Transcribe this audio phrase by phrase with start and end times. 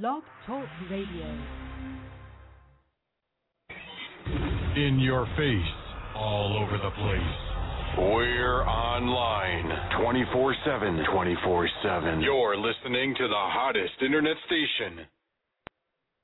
[0.00, 1.28] Blog Talk Radio.
[4.72, 5.74] In your face,
[6.16, 7.36] all over the place.
[8.00, 9.68] We're online
[10.00, 11.04] 24 7.
[11.12, 12.20] 24 7.
[12.22, 15.04] You're listening to the hottest internet station.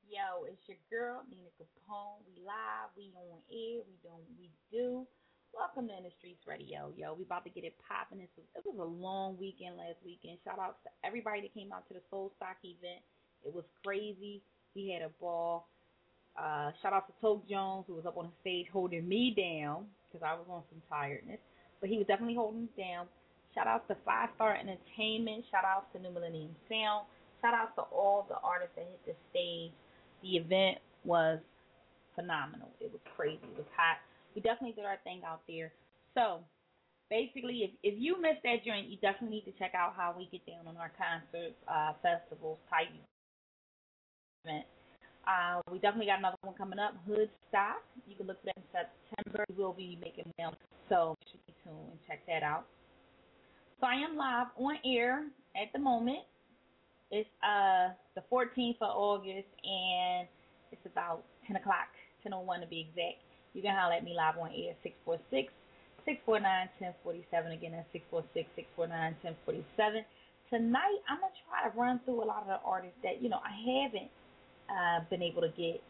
[0.08, 2.24] Yo, it's your girl, Nina Capone.
[2.24, 5.04] We live, we on air, we do we do.
[5.52, 7.12] Welcome to In the Streets Radio, yo.
[7.12, 8.24] We about to get it popping.
[8.24, 10.38] It was, it was a long weekend last weekend.
[10.40, 13.04] Shout out to everybody that came out to the Soul Stock event.
[13.44, 14.42] It was crazy.
[14.74, 15.68] He had a ball.
[16.38, 19.86] Uh, shout out to Toke Jones, who was up on the stage holding me down
[20.06, 21.40] because I was on some tiredness.
[21.80, 23.06] But he was definitely holding me down.
[23.54, 25.44] Shout out to Five Star Entertainment.
[25.50, 27.06] Shout out to New Millennium Sound.
[27.40, 29.72] Shout out to all the artists that hit the stage.
[30.22, 31.38] The event was
[32.14, 32.68] phenomenal.
[32.80, 33.42] It was crazy.
[33.42, 33.98] It was hot.
[34.34, 35.72] We definitely did our thing out there.
[36.14, 36.40] So
[37.10, 40.28] basically, if if you missed that joint, you definitely need to check out how we
[40.30, 43.02] get down on our concerts, uh, festivals, event.
[44.46, 47.82] Uh, we definitely got another one coming up, Hood Stock.
[48.06, 49.44] You can look for that in September.
[49.50, 50.54] We will be making them,
[50.88, 52.64] so should be tuned and check that out.
[53.80, 56.24] So I am live on air at the moment.
[57.10, 60.28] It's uh the 14th of August, and
[60.72, 61.88] it's about 10 o'clock,
[62.24, 63.22] 10:01 to be exact.
[63.54, 65.52] You can holler at me live on air, 646
[66.04, 66.68] 649
[67.04, 67.52] 1047.
[67.52, 70.04] Again, that's 646 649 1047.
[70.48, 73.28] Tonight, I'm going to try to run through a lot of the artists that, you
[73.28, 74.08] know, I haven't
[75.10, 75.82] been able to get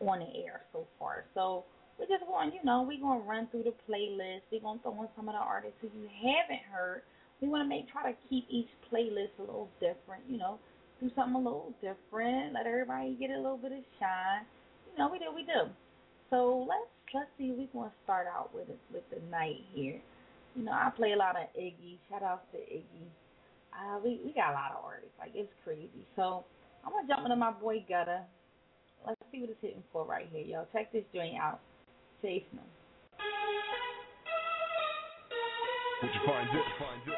[0.00, 1.24] on the air so far.
[1.34, 1.64] So
[1.98, 4.46] we're just going, you know, we're going to run through the playlist.
[4.52, 7.02] We're going to throw in some of the artists who you haven't heard.
[7.40, 10.58] We want to make try to keep each playlist a little different, you know,
[11.00, 14.42] do something a little different, let everybody get a little bit of shine.
[14.90, 15.70] You know, we do, we do.
[16.30, 17.54] So let's let's see.
[17.56, 20.00] We're gonna start out with it with the night here.
[20.54, 21.98] You know, I play a lot of Iggy.
[22.10, 23.06] Shout out to Iggy.
[23.72, 25.14] Uh, we we got a lot of artists.
[25.18, 26.04] Like it's crazy.
[26.16, 26.44] So
[26.88, 28.22] I'm gonna jump into my boy Gutter.
[29.06, 30.64] Let's see what it's hitting for right here, yo.
[30.72, 31.60] Check this joint out.
[32.22, 32.62] Safe no.
[36.00, 36.64] Would you find it?
[36.80, 37.14] Find it?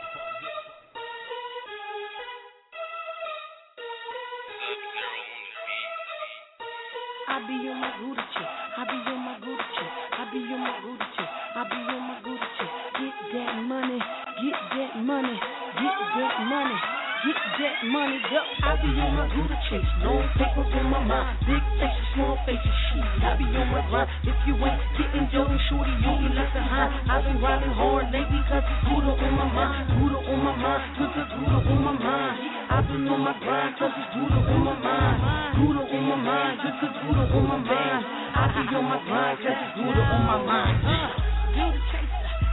[7.28, 8.50] I be on my Gouda chick.
[8.74, 9.90] I be on my Gouda chick.
[10.18, 11.30] I be on my Gouda chick.
[11.30, 12.70] I be on my Gouda chick.
[12.98, 13.98] Get that money.
[14.42, 15.38] Get that money.
[15.78, 16.99] Get that money.
[17.20, 18.40] Get that money, go.
[18.64, 19.84] I be on my Gouda chick.
[20.00, 21.36] No papers in my mind.
[21.44, 23.04] Big faces, small faces, shit.
[23.20, 24.08] I be on my grind.
[24.24, 26.88] If you ain't getting dough, shorty, you'll be left behind.
[27.12, 30.00] I've been riding hard lately cause it's Gouda on my mind.
[30.00, 30.82] Gouda on my mind.
[30.96, 32.36] Put the Gouda on my mind.
[32.72, 35.16] I've been on my grind cause it's Gouda on my mind.
[35.60, 36.54] Gouda on my mind.
[36.64, 38.00] Just the Gouda on my mind.
[38.32, 40.76] I be on my grind cause it's Gouda on my mind.
[40.88, 41.08] Uh,
[41.52, 42.09] Gouda chaser.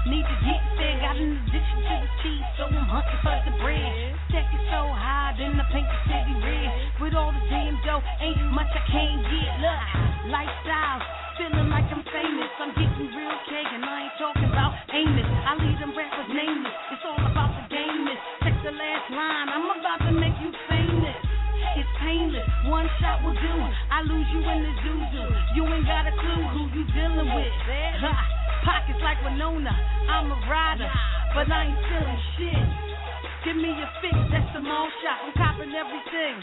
[0.07, 3.51] Need to get there, got an addiction to the cheese, so I'm hunting for the
[3.59, 3.91] bread.
[4.31, 6.71] Stack it so high, then I paint the city red.
[7.03, 9.51] With all the damn dough, ain't much I can't get.
[9.59, 9.83] Look,
[10.31, 11.03] lifestyle,
[11.35, 12.51] feeling like I'm famous.
[12.55, 15.27] I'm getting real cake, and I ain't talking about Amos.
[15.27, 16.77] I leave them rappers nameless.
[16.95, 18.21] It's all about the gameness.
[18.47, 21.19] Check the last line, I'm about to make you famous.
[21.75, 23.55] It's painless, one shot will do.
[23.91, 25.23] I lose you in the zuzu.
[25.59, 27.53] You ain't got a clue who you dealing with.
[27.99, 28.36] Ha,
[28.67, 29.71] pockets like Winona,
[30.11, 30.91] I'm a rider,
[31.31, 32.67] but I ain't feeling shit.
[33.47, 35.23] Give me a fix, that's a small shot.
[35.23, 36.35] I'm copping everything.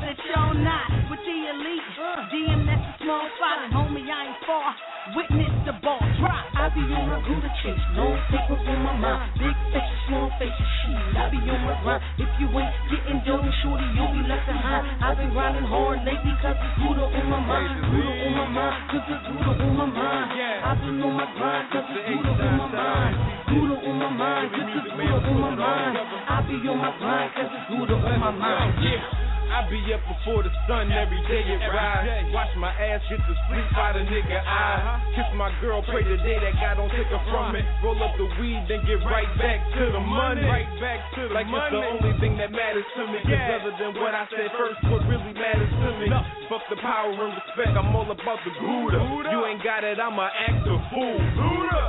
[0.00, 1.84] That y'all not with the elite.
[2.32, 3.58] DM, that's a small spot.
[3.72, 4.72] Homie, I ain't far.
[5.16, 6.44] Witness the ball drop.
[6.52, 9.32] I be on my Gouda chase, no papers on my mind.
[9.40, 11.16] Big faces, small faces, shit.
[11.16, 12.04] I be on my grind.
[12.20, 14.84] If you ain't getting dough, shorty, you'll be left behind.
[15.00, 17.72] I've been grinding hard lately cause it's Gouda on my mind.
[17.88, 20.28] Gouda on my mind, cause it's Gouda on my mind.
[20.36, 23.14] I've been on my grind cause it's Gouda on my mind.
[23.48, 25.94] Gouda on my mind, cause it's Gouda on my mind.
[26.28, 28.76] I be on my grind cause it's Gouda on my mind.
[28.84, 29.27] Yeah.
[29.48, 32.04] I be up before the sun every day it rise.
[32.36, 34.44] Watch my ass get the sleep by the nigga eye.
[34.44, 35.16] Uh-huh.
[35.16, 37.64] Kiss my girl, pray the day that God don't take her from me.
[37.80, 40.44] Roll up the weed, then get right back to the money.
[40.44, 41.72] Right back to the like money.
[41.72, 43.24] it's the only thing that matters to me.
[43.24, 46.12] Cause other than what I said first, what really matters to me.
[46.52, 49.00] Fuck the power and respect, I'm all about the Gouda.
[49.32, 51.18] You ain't got it, I'ma act a fool.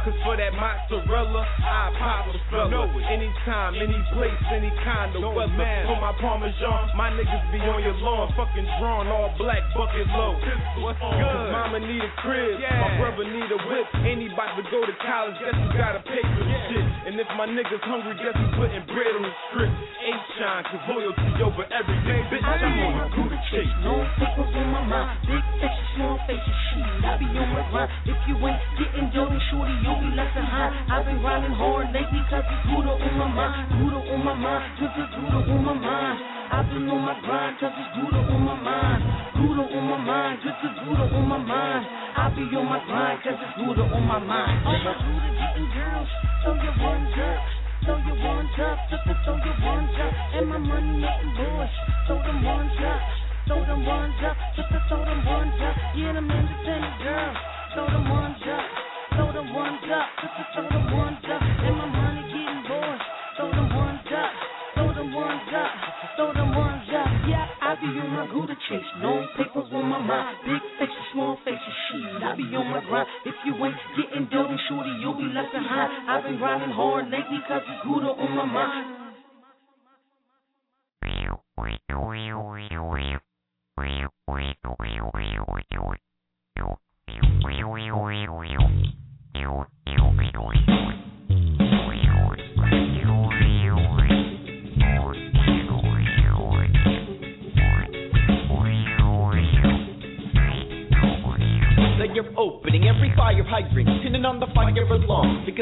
[0.07, 2.88] Cause for that mozzarella, I pop a fella.
[3.07, 5.88] Anytime, any place, any kind of weather.
[5.88, 10.38] For my Parmesan, my niggas be on your lawn, fucking drawn, all black, bucket low.
[10.86, 11.50] What's good?
[11.50, 12.78] Mama need a crib, yeah.
[12.78, 13.86] my brother need a whip.
[14.06, 16.86] Anybody to go to college, guess you gotta pay for the shit.
[17.10, 19.72] And if my niggas hungry, guess he putting bread on the strip.
[20.06, 22.22] Ain't shine, cause loyalty over everything.
[22.30, 23.74] Bitch, I'm on a Gouda chase.
[23.81, 25.18] No papers in my mind.
[25.25, 26.86] Big faces, small faces, shit.
[27.02, 27.90] I be on my grind.
[28.06, 30.69] If you ain't getting dough, shorty, you'll be left behind.
[30.86, 33.54] I've been grinding hard lately cause it's Gouda on my mind.
[33.74, 34.63] Gouda on my mind.
[34.78, 36.40] Gouda on my mind.
[36.50, 39.01] I've been on my grind, cause it's Gouda on my mind.
[39.39, 41.83] Gouda on my mind, just a Gouda on my mind.
[42.19, 44.59] I be on my grind, cause it's Gouda on my mind.
[44.68, 46.09] Oh, my Gouda getting girls,
[46.44, 47.39] throw your ones up.
[47.80, 50.12] Throw your ones up, throw your ones up.
[50.36, 51.74] And my money making boys,
[52.12, 53.01] throw them ones up.
[53.47, 54.35] Throw them ones up,
[54.92, 55.75] throw them ones up.
[55.95, 57.38] Yeah, them independent girls,
[57.74, 58.65] throw them ones up.
[59.15, 60.07] Throw them ones up,
[60.53, 61.42] throw them ones up.
[61.42, 63.03] And my money getting boys,
[63.39, 64.31] throw them ones up.
[64.75, 65.71] Throw them ones up,
[66.15, 66.69] throw them ones up.
[67.69, 70.42] I be on my Gouda chase, no papers on my mind.
[70.42, 72.18] Big faces, small faces, shit.
[72.18, 73.06] I be on my grind.
[73.30, 76.10] If you ain't getting then shorty, you'll be left behind.
[76.10, 79.00] I've been grinding hard lately, cause it's Gouda on my mind.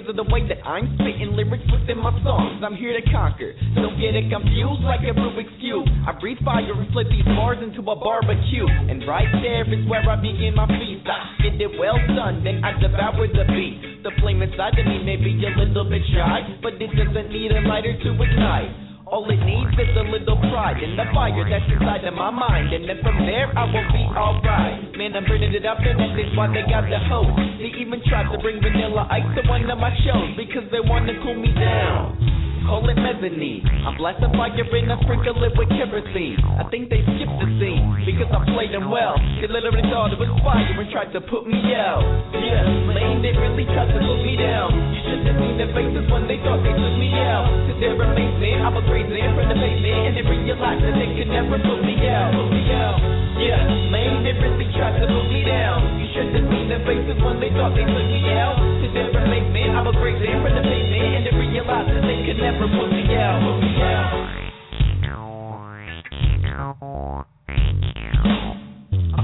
[0.08, 3.52] Of the way that I'm spitting lyrics within my songs, I'm here to conquer.
[3.76, 5.84] Don't get it confused like a Rubik's Cube.
[6.08, 8.68] I breathe fire and flip these bars into a barbecue.
[8.68, 11.04] And right there is where I begin my feast.
[11.04, 14.04] I get it well done, then I devour the beat.
[14.04, 17.52] The flame inside of me may be a little bit shy, but it doesn't need
[17.52, 18.87] a lighter to ignite.
[19.08, 22.76] All it needs is a little pride and the fire that's inside of my mind.
[22.76, 24.84] And then from there, I will be alright.
[25.00, 27.40] Man, I'm burning it up, and that is why they got the host.
[27.56, 31.08] They even tried to bring Vanilla Ice to one of my shows because they want
[31.08, 32.20] to cool me down.
[32.68, 33.64] Call it mezzanine.
[33.88, 36.36] I'm blasting fire and I sprinkle it with kerosene.
[36.60, 39.16] I think they skipped the scene because I played them well.
[39.40, 42.04] They literally thought it was fire and tried to put me out.
[42.36, 44.76] Yeah, lame, they really tried to put me down.
[44.76, 47.48] You should have seen their faces when they thought they took me out.
[47.48, 51.32] To their amazement, I was raised in the pavement and they realized that they could
[51.32, 52.36] never put me out.
[52.36, 53.00] Put me out.
[53.40, 53.64] Yeah,
[53.96, 56.04] lame, they really tried to put me down.
[56.04, 58.60] You should have seen their faces when they thought they took me out.
[58.60, 62.42] To their amazement, I was raised in the pavement and they realized that they could
[62.42, 62.66] never I'm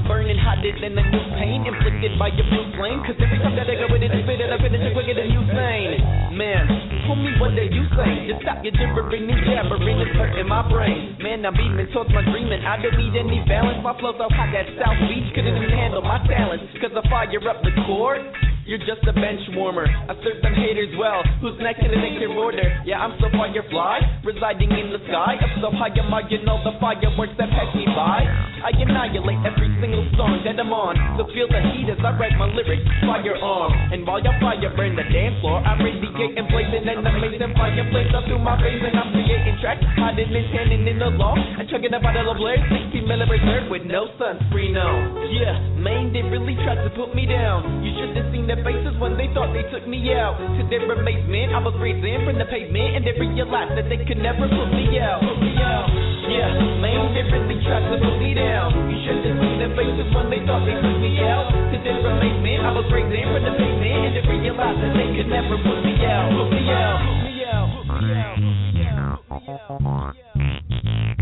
[0.05, 3.01] burning hotter than a new pain inflicted by your blue flame.
[3.01, 5.41] Cause every time that I go with it, spit it and it's quicker than you
[5.49, 6.37] saying.
[6.37, 6.63] Man,
[7.09, 8.29] tell me what are you saying?
[8.29, 11.17] Just stop your gibbering and jabbering, it's hurting my brain.
[11.17, 12.61] Man, I'm beating towards my dreaming.
[12.61, 13.81] I don't need any balance.
[13.81, 16.69] My flow's so hot that South Beach couldn't even handle my talents.
[16.77, 18.21] Cause I fire up the court.
[18.63, 19.83] You're just a bench warmer.
[19.83, 21.19] I serve them haters well.
[21.43, 22.63] Who's next in the next order?
[22.87, 25.35] Yeah, I'm so firefly, residing in the sky.
[25.35, 28.23] Up so high, I'm marking all the fireworks that pass me by.
[28.63, 30.95] I annihilate every single song that I'm on.
[31.19, 33.75] So feel the heat as I write my lyrics, firearm.
[33.91, 38.23] And while your fire burn the dance floor, I'm radiating, blazing an amazing fireplace up
[38.31, 41.35] through my veins, and I'm creating tracks, hiding and tanning in the law.
[41.35, 43.27] I'm chugging a bottle of Blair, 60 mil
[43.67, 45.27] with no sunscreen on.
[45.35, 47.83] Yeah, man, they really tried to put me down.
[47.83, 50.37] You should have seen their faces when they thought they took me out.
[50.37, 53.97] To their amazement, I was raised in from the pavement, and they realized that they
[54.05, 55.25] could never put me out.
[55.25, 55.89] Put me out.
[56.29, 57.25] Yeah, man, they
[57.65, 58.77] tried to put me down.
[58.93, 61.49] You should have seen their faces when they thought they took me out.
[61.49, 65.09] To their amazement, I was raised in from the pavement, and they realized that they
[65.17, 66.29] could never put me out.
[66.29, 67.01] Put me out.
[67.01, 67.73] Put me out.
[67.73, 68.37] Put me out.
[68.37, 69.81] Put me out.
[69.81, 70.13] Put me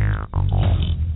[0.04, 1.11] out.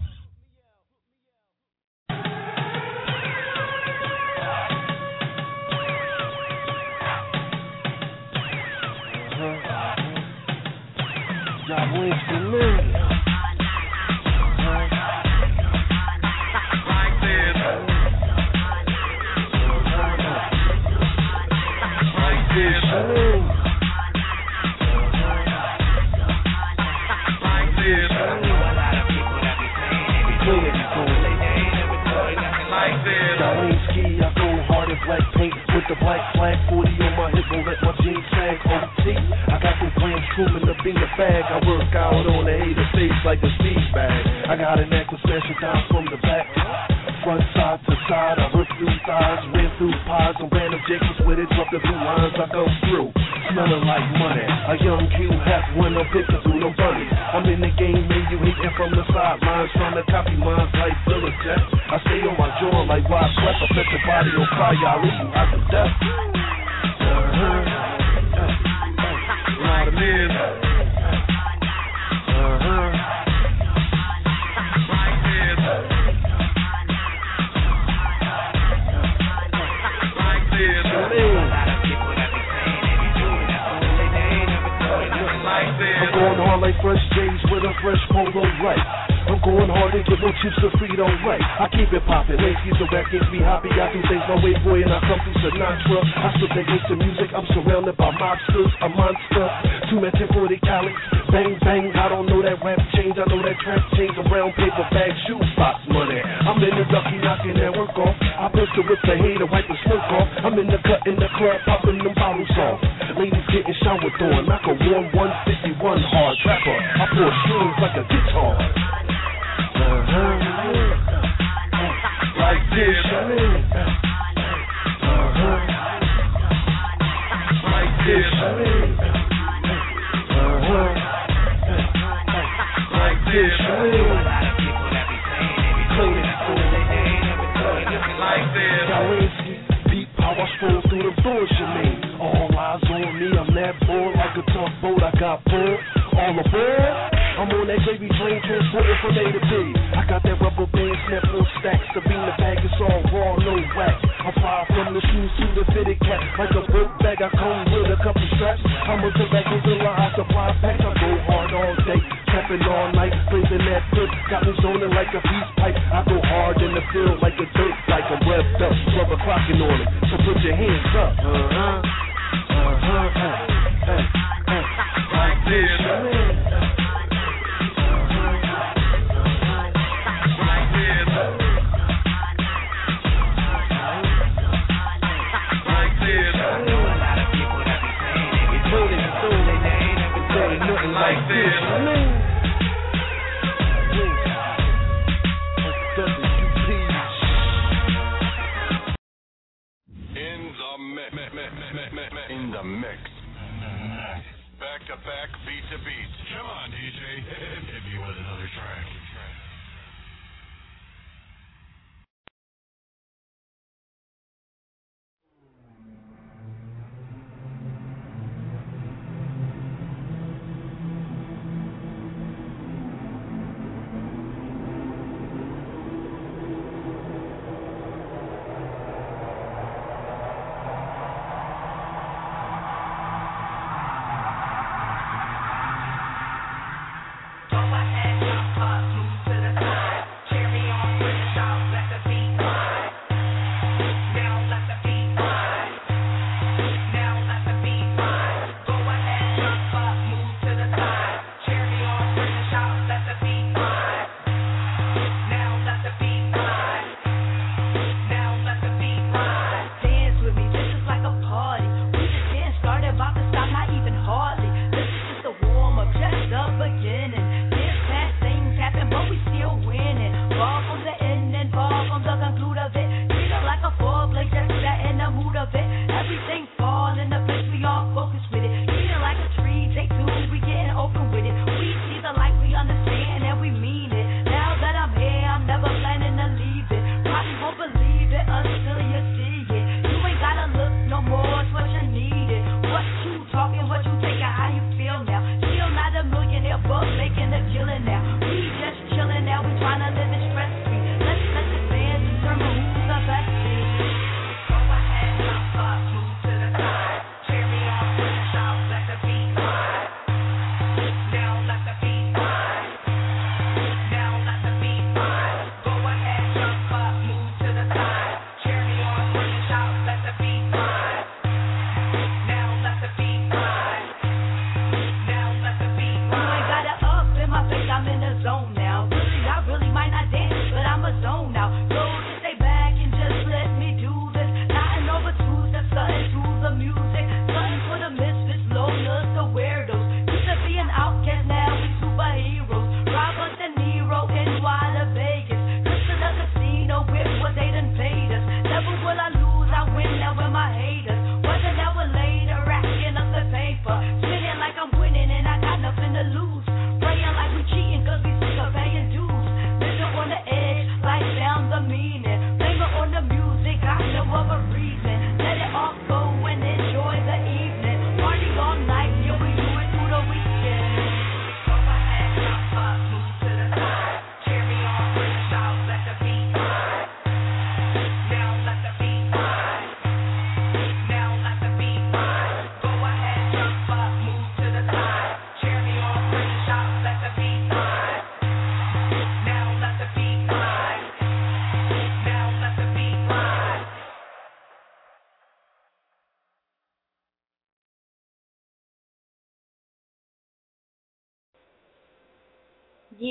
[170.95, 171.13] Up.
[171.19, 171.29] Uh-huh.
[171.29, 172.04] Uh-huh.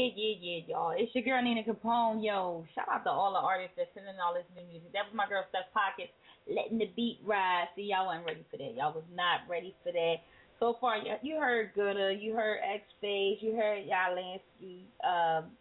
[0.05, 0.93] Yeah, yeah, yeah, y'all.
[0.93, 2.21] It's your girl Nina Capone.
[2.21, 4.93] Yo, shout out to all the artists that sending all this new music.
[4.93, 6.13] That was my girl Steph Pockets
[6.45, 7.73] letting the beat ride.
[7.73, 8.77] See, y'all wasn't ready for that.
[8.77, 10.21] Y'all was not ready for that.
[10.61, 15.57] So far, you heard Gooder, you heard X Phase, you heard Yalansky, um,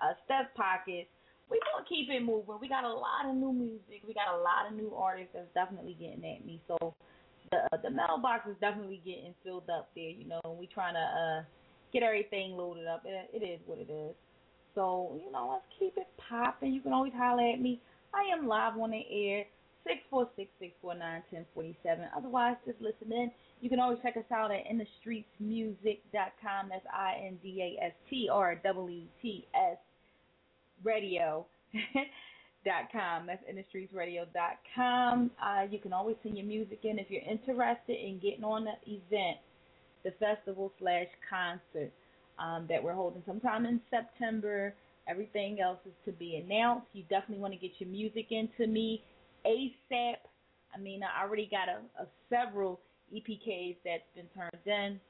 [0.00, 1.12] uh, Steph Pockets.
[1.52, 2.56] We gonna keep it moving.
[2.64, 4.08] We got a lot of new music.
[4.08, 6.64] We got a lot of new artists that's definitely getting at me.
[6.64, 6.96] So
[7.52, 10.08] the uh, the mailbox is definitely getting filled up there.
[10.08, 11.44] You know, we trying to uh
[11.92, 13.02] get everything loaded up.
[13.04, 14.14] It, it is what it is.
[14.74, 16.72] So, you know, let's keep it popping.
[16.72, 17.80] You can always holler at me.
[18.14, 19.44] I am live on the air,
[20.12, 22.08] 646-649-1047.
[22.16, 23.30] Otherwise, just listen in.
[23.60, 26.68] You can always check us out at indastreetsmusic.com.
[26.70, 27.78] That's I-N-D-A-S-T-R-E-E-T-S
[30.84, 31.46] radio.
[32.64, 33.26] dot com.
[33.26, 35.30] That's indastreetsradio.com.
[35.42, 38.74] Uh, you can always send your music in if you're interested in getting on the
[38.86, 39.38] event
[40.04, 41.92] the festival slash concert
[42.38, 44.74] um, that we're holding sometime in September.
[45.08, 46.86] Everything else is to be announced.
[46.92, 49.02] You definitely want to get your music into me
[49.46, 50.14] ASAP.
[50.74, 52.80] I mean, I already got a, a several
[53.14, 55.00] EPKs that's been turned in.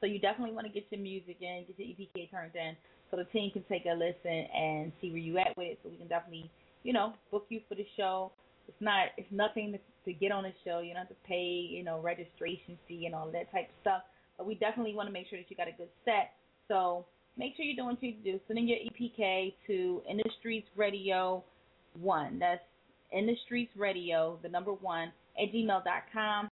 [0.00, 2.76] So you definitely want to get your music in, get your EPK turned in,
[3.10, 5.78] so the team can take a listen and see where you at with it.
[5.82, 6.50] So we can definitely,
[6.82, 8.32] you know, book you for the show.
[8.68, 10.80] It's not, it's nothing to, to get on the show.
[10.80, 14.02] You don't have to pay, you know, registration fee and all that type of stuff.
[14.44, 16.32] We definitely want to make sure that you got a good set.
[16.68, 17.06] So
[17.36, 18.40] make sure you're doing what you do.
[18.46, 21.42] Send in your EPK to In the Streets Radio
[22.00, 22.38] One.
[22.38, 22.62] That's
[23.12, 26.48] In the Streets Radio, the number one at gmail.com.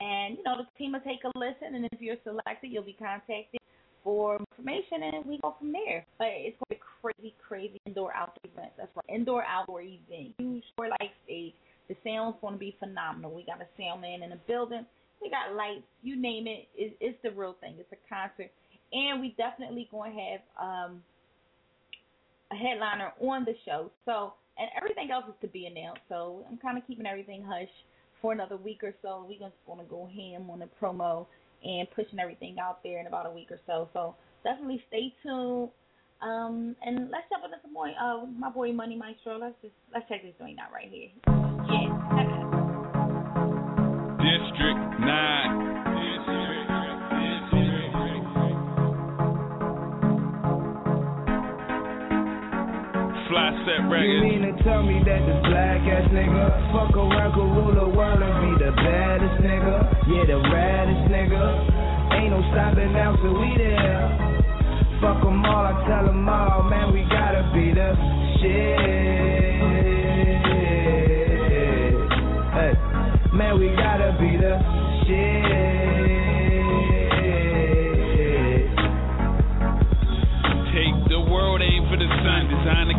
[0.00, 2.96] And you know the team will take a listen, and if you're selected, you'll be
[2.98, 3.60] contacted
[4.02, 6.04] for information, and we go from there.
[6.18, 8.72] But it's going to be crazy, crazy indoor outdoor event.
[8.76, 11.54] That's right, indoor outdoor event, huge for life stage.
[11.88, 13.32] The sound's going to be phenomenal.
[13.32, 14.84] We got a sound man in the building.
[15.22, 16.68] We got lights, you name it.
[16.76, 17.76] it it's the real thing.
[17.78, 18.50] It's a concert,
[18.92, 21.02] and we definitely going to have um,
[22.50, 23.90] a headliner on the show.
[24.04, 26.02] So, and everything else is to be announced.
[26.08, 27.72] So I'm kind of keeping everything hush
[28.20, 29.24] for another week or so.
[29.28, 31.26] We're just going to go ham on the promo
[31.64, 33.88] and pushing everything out there in about a week or so.
[33.92, 35.70] So definitely stay tuned.
[36.22, 37.88] Um, and let's jump into some more.
[37.88, 39.38] Uh, my boy Money Maestro.
[39.38, 41.08] Let's just let's check this joint out right here.
[41.26, 41.85] Yeah.
[44.26, 45.06] District 9.
[53.30, 54.10] Fly set records.
[54.10, 56.42] You mean to tell me that this black ass nigga
[56.74, 59.94] fuck around could rule the world and be the baddest nigga?
[60.10, 62.18] Yeah, the raddest nigga.
[62.18, 64.10] Ain't no stopping now, so we there.
[65.00, 67.94] Fuck them all, I tell them all, man, we gotta be the
[68.42, 69.86] shit.
[72.58, 72.74] Hey,
[73.36, 73.95] Man, we gotta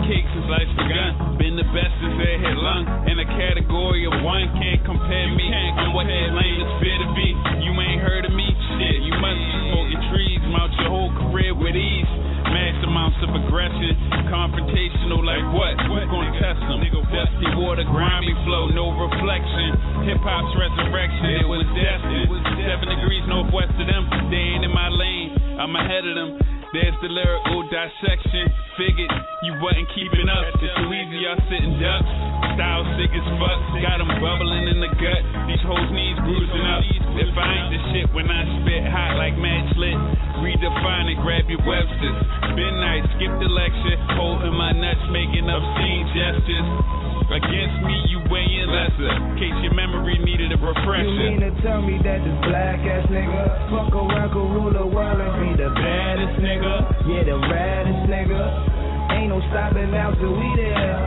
[0.07, 1.35] Cake since life's begun.
[1.35, 2.87] Been the best since they hit lung.
[3.11, 5.51] In a category of one, can't compare me.
[5.51, 7.35] I'm what these lame fear to be.
[7.59, 8.47] You ain't heard of me?
[8.79, 10.39] Shit, you must be smoking trees.
[10.47, 12.07] Mount your whole career with ease.
[12.47, 13.99] Mass amounts of aggression,
[14.31, 15.75] confrontational like what?
[15.75, 16.79] Gonna test them?
[17.11, 20.07] Dusty water, grimy flow, no reflection.
[20.07, 22.31] Hip hop's resurrection, it was destined.
[22.63, 25.35] Seven degrees northwest of them, they ain't in my lane.
[25.59, 26.46] I'm ahead of them.
[26.75, 28.51] There's the lyrical dissection.
[28.75, 29.11] Figured
[29.47, 30.43] you wasn't keeping up.
[30.51, 32.11] It's too easy, y'all sitting ducks.
[32.59, 33.59] Style sick as fuck.
[33.79, 35.21] Got them bubbling in the gut.
[35.47, 36.83] These hoes knees bruising up.
[37.17, 39.95] If I ain't the shit when I spit hot like match lit.
[40.43, 42.17] Redefine it, grab your Websters.
[42.57, 43.97] Nice, skip the lecture.
[44.19, 46.96] Holding my nuts, making obscene gestures.
[47.27, 49.11] Against me, you weighing lesser.
[49.35, 51.03] Case your memory needed a refresher.
[51.03, 55.35] You mean to tell me that this black ass nigga fuck around the world and
[55.43, 56.87] be the baddest nigga?
[57.03, 59.11] Yeah, the raddest nigga.
[59.11, 61.03] Ain't no stopping now till we there.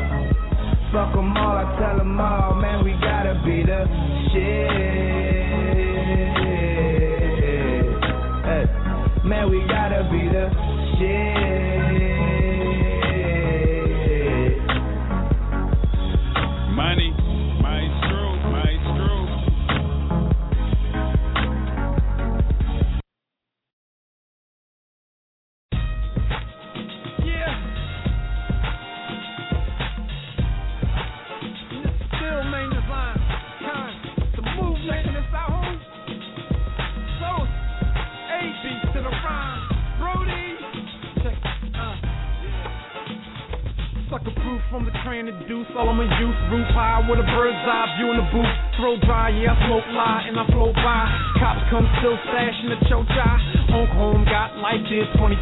[0.93, 3.89] Fuck them all, I tell them all, man, we gotta be the
[4.35, 4.69] shit.
[8.45, 8.69] Hey,
[9.25, 10.51] man, we gotta be the
[10.99, 11.50] shit.
[45.11, 48.55] Train to I'm a youth, roof high with a bird's eye view in the booth.
[48.79, 51.03] Throw dry, yeah, I smoke lie and I flow by.
[51.43, 53.11] Cops come still stashing the choke
[53.71, 55.39] Home got life did 25.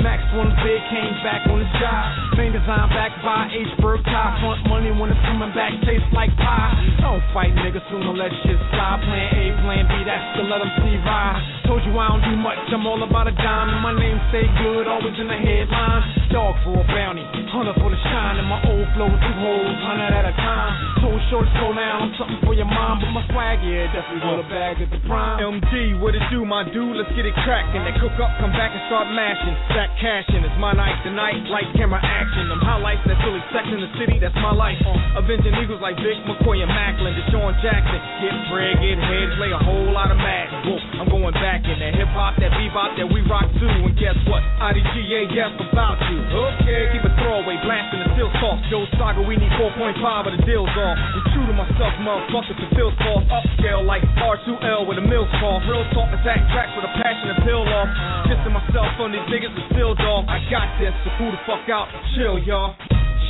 [0.00, 2.38] Max one big came back on his job.
[2.40, 4.40] Main design back by H Berg tie.
[4.40, 6.72] Front money when it's coming back tastes like pie.
[7.02, 9.04] Don't fight niggas, sooner let shit slide.
[9.04, 11.42] Plan A, plan B, that's to let them see ride.
[11.68, 13.84] Told you I don't do much, I'm all about a dime.
[13.84, 16.06] My name stay good, always in the headlines.
[16.32, 18.40] Dog for a bounty, hunter for the shine.
[18.40, 20.72] And my old flow two holes, hundred at a time.
[21.04, 23.04] Told short slow down, something for your mom.
[23.04, 25.44] But my swag, yeah, definitely with a bag at the prime.
[25.44, 26.96] MD, what it do, my dude?
[26.96, 27.82] Let's get it crackin'.
[27.82, 29.54] They cook up, come back and start mashing.
[29.74, 31.42] Stack cashing, it's my night tonight.
[31.50, 32.48] Light camera action.
[32.48, 33.18] Them highlights that
[33.52, 34.78] sex in the city, that's my life.
[34.86, 37.16] Uh, avenging Eagles like Vick McCoy and Maclin.
[37.18, 40.46] DeSean Jackson, get bread, get head, play a whole lot of mad.
[40.64, 43.68] Whoa, I'm going back in that hip hop, that bebop that we rock too.
[43.68, 44.42] And guess what?
[44.62, 46.18] IDGA, yes, about you.
[46.28, 48.62] Okay, keep a throwaway, blasting the still soft.
[48.70, 50.96] Joe Saga, we need 4.5 of the deals off.
[50.98, 53.26] I'm true to myself, motherfuckers, to feel soft.
[53.32, 55.60] Upscale like R2L with a milk call.
[55.66, 57.88] Real talk, attack tracks with a passion to peel off.
[58.28, 60.28] Dissing myself on these niggas with still dog.
[60.28, 61.88] I got this, so who the fuck out?
[62.12, 62.76] Chill, y'all.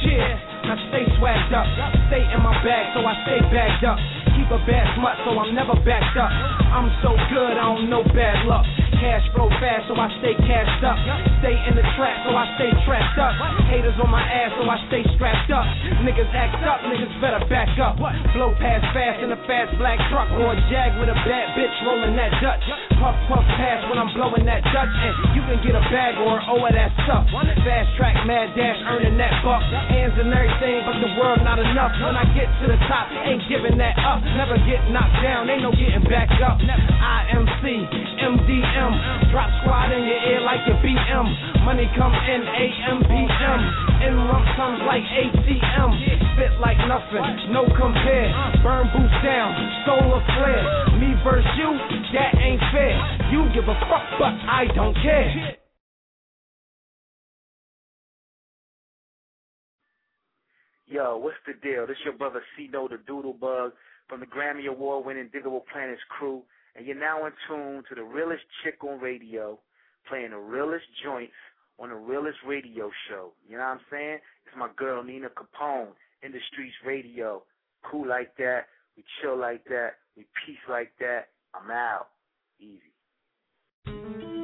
[0.02, 1.64] Yeah, I stay swagged up.
[2.12, 3.96] Stay in my bag, so I stay bagged up.
[4.36, 6.28] Keep a bad smut, so I'm never backed up.
[6.68, 8.68] I'm so good, I don't know bad luck.
[8.98, 10.98] Cash flow fast, so I stay cashed up.
[11.38, 13.30] Stay in the trap, so I stay trapped up.
[13.70, 15.62] Haters on my ass, so I stay strapped up.
[16.02, 17.94] Niggas act up, niggas better back up.
[18.34, 21.70] Blow past fast in a fast black truck or a jag with a bad bitch
[21.86, 22.66] rolling that Dutch.
[22.98, 26.42] Puff puff pass when I'm blowing that Dutch, and you can get a bag or
[26.50, 27.22] owe it that stuff.
[27.62, 29.62] Fast track, mad dash, earning that buck.
[29.94, 31.94] Hands and everything, but the world not enough.
[32.02, 34.18] When I get to the top, ain't giving that up.
[34.34, 36.58] Never get knocked down, ain't no getting back up.
[36.58, 37.62] IMC,
[38.18, 38.92] MDM.
[39.30, 41.26] Drop squad in your ear like a BM.
[41.62, 43.60] Money come in AM, PM.
[44.02, 45.90] In lump sums like ATM.
[46.34, 48.26] Spit like nothing, no compare.
[48.66, 49.54] Burn boots down,
[49.86, 50.98] solar flare.
[50.98, 51.70] Me versus you,
[52.18, 52.98] that ain't fair.
[53.30, 55.57] You give a fuck, but I don't care.
[60.88, 61.86] Yo, what's the deal?
[61.86, 63.72] This your brother C-No the Doodle Bug
[64.08, 66.42] from the Grammy Award winning Digable Planets crew
[66.78, 69.58] and you're now in tune to the realest chick on radio,
[70.08, 71.34] playing the realest joints
[71.78, 73.32] on the realest radio show.
[73.48, 74.18] You know what I'm saying?
[74.46, 75.88] It's my girl Nina Capone
[76.22, 77.42] in the streets radio.
[77.84, 78.66] Cool like that.
[78.96, 79.94] We chill like that.
[80.16, 81.28] We peace like that.
[81.54, 82.08] I'm out.
[82.60, 84.37] Easy.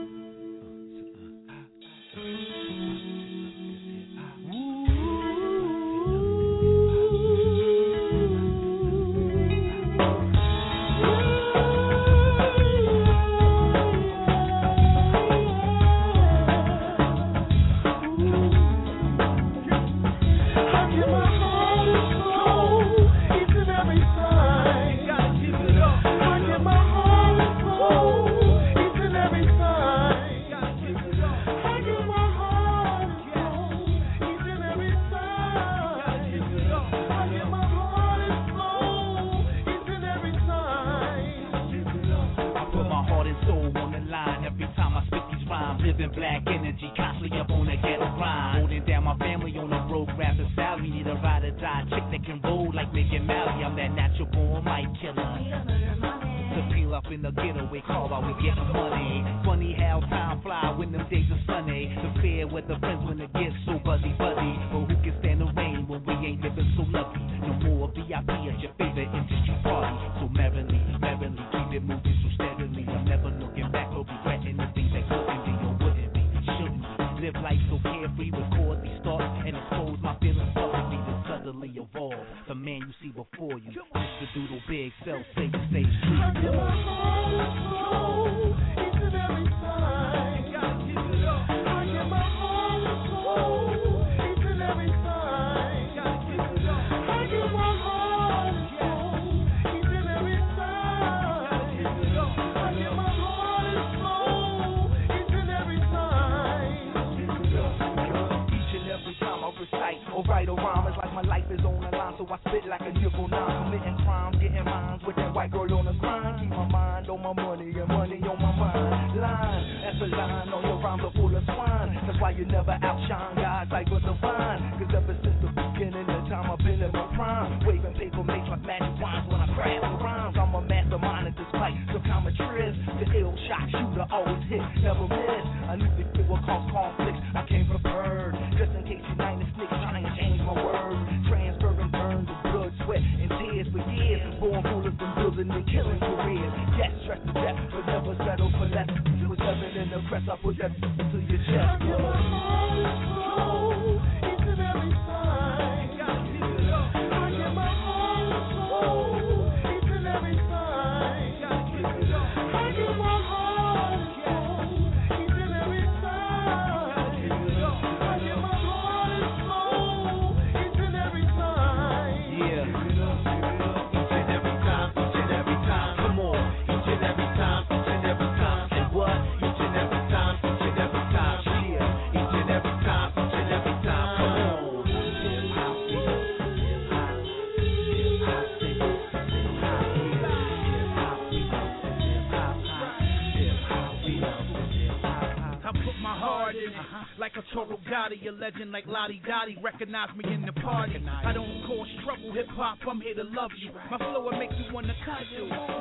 [198.73, 199.59] Like Lottie Dottie.
[199.63, 200.95] Recognize me in the party.
[201.25, 203.71] I don't cause trouble, hip hop, I'm here to love you.
[203.91, 205.74] My flow will make you wanna cut you.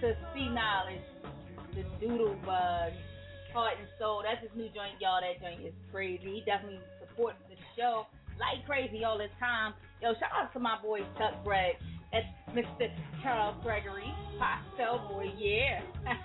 [0.00, 1.02] To C Knowledge,
[1.74, 2.92] the Doodle Bug,
[3.52, 4.22] Heart and Soul.
[4.22, 5.20] That's his new joint, y'all.
[5.20, 6.40] That joint is crazy.
[6.40, 8.06] He definitely supports the show
[8.38, 9.74] like crazy all the time.
[10.00, 11.76] Yo, shout out to my boy Chuck Greg.
[12.12, 12.90] That's Mr.
[13.22, 15.82] Charles Gregory, Pastel Boy, yeah.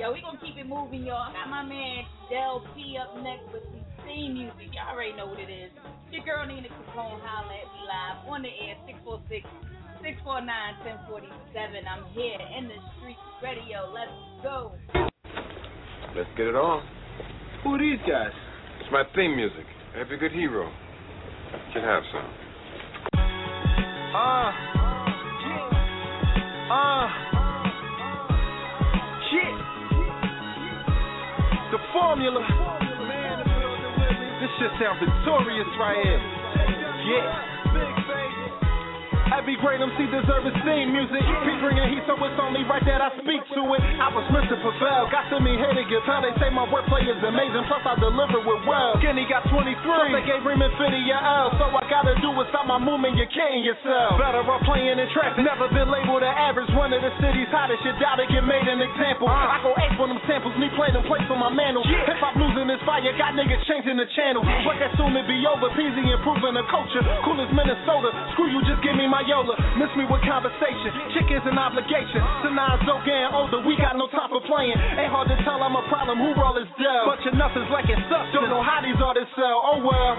[0.00, 1.28] Yo, we gonna keep it moving, y'all.
[1.28, 4.70] I got my man Del P up next with some theme music.
[4.72, 5.74] Y'all already know what it is.
[6.12, 9.67] Your girl Nina Capone, holla at me live on the air, 646
[10.02, 10.46] 649
[11.10, 11.82] 1047.
[11.90, 13.90] I'm here in the street radio.
[13.90, 14.72] Let's go.
[16.14, 16.86] Let's get it on.
[17.64, 18.30] Who are these guys?
[18.80, 19.66] It's my theme music.
[19.98, 20.70] Every good hero
[21.72, 22.30] should have some.
[24.14, 24.50] Uh.
[26.70, 27.06] Uh.
[29.34, 29.56] Shit.
[31.74, 32.42] The formula.
[34.38, 36.22] This shit sound victorious right here.
[37.10, 37.57] Yeah.
[39.28, 41.20] Every great MC deserve his theme music.
[41.20, 43.82] Keep bringing heat, so it's only right that I speak to it.
[44.00, 44.56] I was Mr.
[44.56, 46.24] Pavel, got to me hated guitar.
[46.24, 48.96] They say my wordplay is amazing, plus I deliver with well.
[49.00, 51.52] Skinny got 23, plus they gave Raymond Fitty your L.
[51.60, 54.16] So I gotta do is stop my movement, you're killing yourself.
[54.16, 55.44] Better off playing in traffic.
[55.44, 57.84] Never been labeled an average, one of the city's hottest.
[57.84, 59.28] You doubt it, get made an example.
[59.28, 59.54] Uh.
[59.54, 61.84] I go ape on them samples, me play them plays on my mantle.
[61.84, 64.40] Hip hop losing this fire, got niggas changing the channel.
[64.40, 67.04] But that soon it be over, Peasy improving the culture.
[67.24, 69.56] Cool as Minnesota, screw you, just give me my Yola.
[69.80, 72.20] Miss me with conversation, chick is an obligation.
[72.44, 72.48] To
[72.86, 74.74] so getting older, oh, we got no time for playing.
[74.74, 77.04] Ain't hard to tell I'm a problem, who roll is dead?
[77.08, 79.58] Bunch of nothing's like it sucks, don't know how these artists sell.
[79.64, 80.14] Oh well,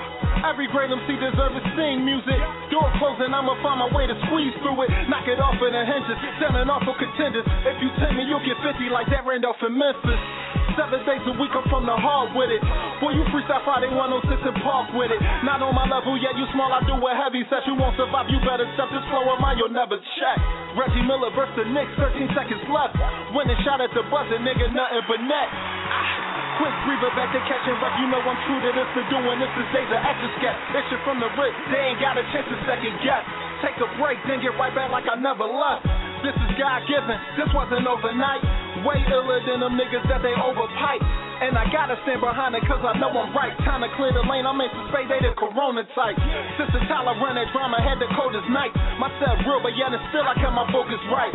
[0.48, 2.40] every great MC deserves his theme music.
[2.74, 4.92] Door closing, I'ma find my way to squeeze through it.
[5.08, 7.46] Knock it off in the hinges, sending off for contenders.
[7.68, 10.22] If you take me, you'll get 50 like that Randolph in Memphis.
[10.78, 12.62] Seven days a week, I'm from the heart with it.
[13.02, 13.98] Boy, you freestyle Friday 106
[14.30, 15.22] and park with it.
[15.48, 17.66] Not on my level yet, you small, I do a heavy set.
[17.66, 20.38] You won't survive, you better step this flow of mine, you'll never check.
[20.78, 22.94] Reggie Miller versus the Knicks, 13 seconds left.
[23.34, 25.50] Winning shot at the buzzer, nigga, nothing but net.
[26.60, 27.80] Quick breather back to catch and.
[28.04, 30.60] You know I'm true to this to doing this is days of etch a sketch.
[30.76, 33.24] This from the rip, they ain't got a chance to second guess.
[33.64, 35.88] Take a break, then get right back like I never left.
[36.20, 38.44] This is God given, this wasn't overnight.
[38.88, 41.04] Way iller than them niggas that they overpipe.
[41.40, 43.56] And I gotta stand behind it cause I know I'm right.
[43.64, 46.16] Time to clear the lane, I'm into spade, they the corona type.
[46.60, 48.72] Sister Tyler run that drama, had the coldest night.
[49.00, 51.34] My Myself real, but yet and still I kept my focus right.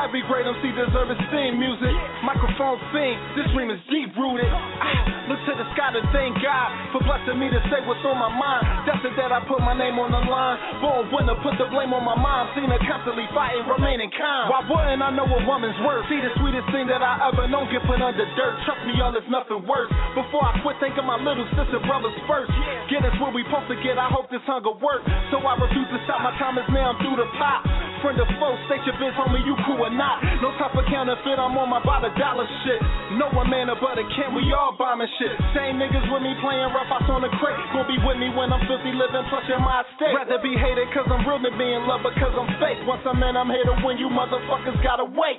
[0.00, 1.92] Every great MC deserves theme music.
[2.24, 4.48] Microphone sing, this dream is deep rooted.
[4.48, 8.16] Ah, look to the sky to thank God for blessing me to say what's on
[8.16, 8.64] my mind.
[9.02, 10.56] It that I put my name on the line.
[10.78, 12.54] Born winner, put the blame on my mom.
[12.54, 14.46] Seen her constantly fighting, remaining calm.
[14.46, 16.06] Why wouldn't I know a woman's worth?
[16.06, 18.54] See the sweetest thing that I ever known get put under dirt.
[18.62, 19.90] Trust me, y'all, it's nothing worse.
[20.14, 22.54] Before I quit thinking my little sister brothers first.
[22.88, 23.98] Get us where we supposed to get.
[23.98, 25.04] I hope this hunger works.
[25.34, 26.22] So I refuse to stop.
[26.22, 26.94] My time is now.
[26.94, 27.91] I'm through the pot.
[28.02, 30.18] Friend or foe, state your biz, homie, you cool or not.
[30.42, 32.82] No type of counterfeit, I'm on my by the dollar shit.
[33.14, 35.30] No one man but a can we all bombing shit.
[35.54, 37.54] Same niggas with me playing rough house on the crate.
[37.70, 40.18] Gonna be with me when I'm filthy living, plus in my state.
[40.18, 42.82] Rather be hated cause I'm real than being loved because I'm fake.
[42.90, 45.38] Once I'm in, I'm here to win, you motherfuckers gotta wait.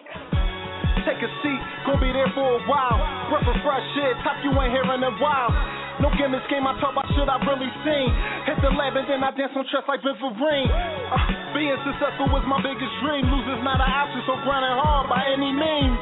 [1.03, 2.95] Take a seat, gonna be there for a while.
[3.27, 5.51] Breath of fresh shit, top you ain't hearing in a while.
[5.99, 8.09] No gimmicks game, I talk about shit I really seen.
[8.47, 10.71] Hit the lab and then I dance on trust like Viverine.
[10.71, 11.19] Uh,
[11.53, 13.27] being successful was my biggest dream.
[13.27, 15.95] Losers not an option, so grinding hard by any means.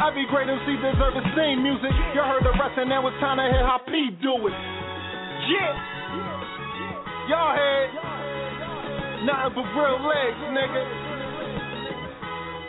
[0.00, 1.92] I be great MC, deserve the same music.
[2.14, 4.56] You heard the rest, and now it's time to hear how P do it.
[5.50, 5.74] Yeah.
[7.26, 7.90] Y'all heard
[9.28, 11.03] nothing but real legs, nigga.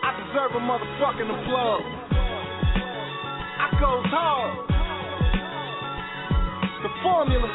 [0.06, 1.82] I deserve a motherfucking applause.
[3.58, 4.70] I goes hard.
[6.84, 7.50] The formula.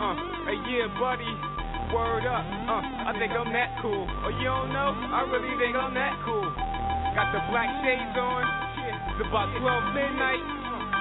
[0.00, 1.24] Uh, hey, yeah, buddy.
[1.94, 2.44] Word up.
[2.44, 4.06] Uh, I think I'm that cool.
[4.06, 4.92] Oh, you don't know?
[5.16, 6.44] I really think I'm that cool.
[7.16, 8.69] Got the black shades on.
[9.20, 10.40] It's about 12 midnight.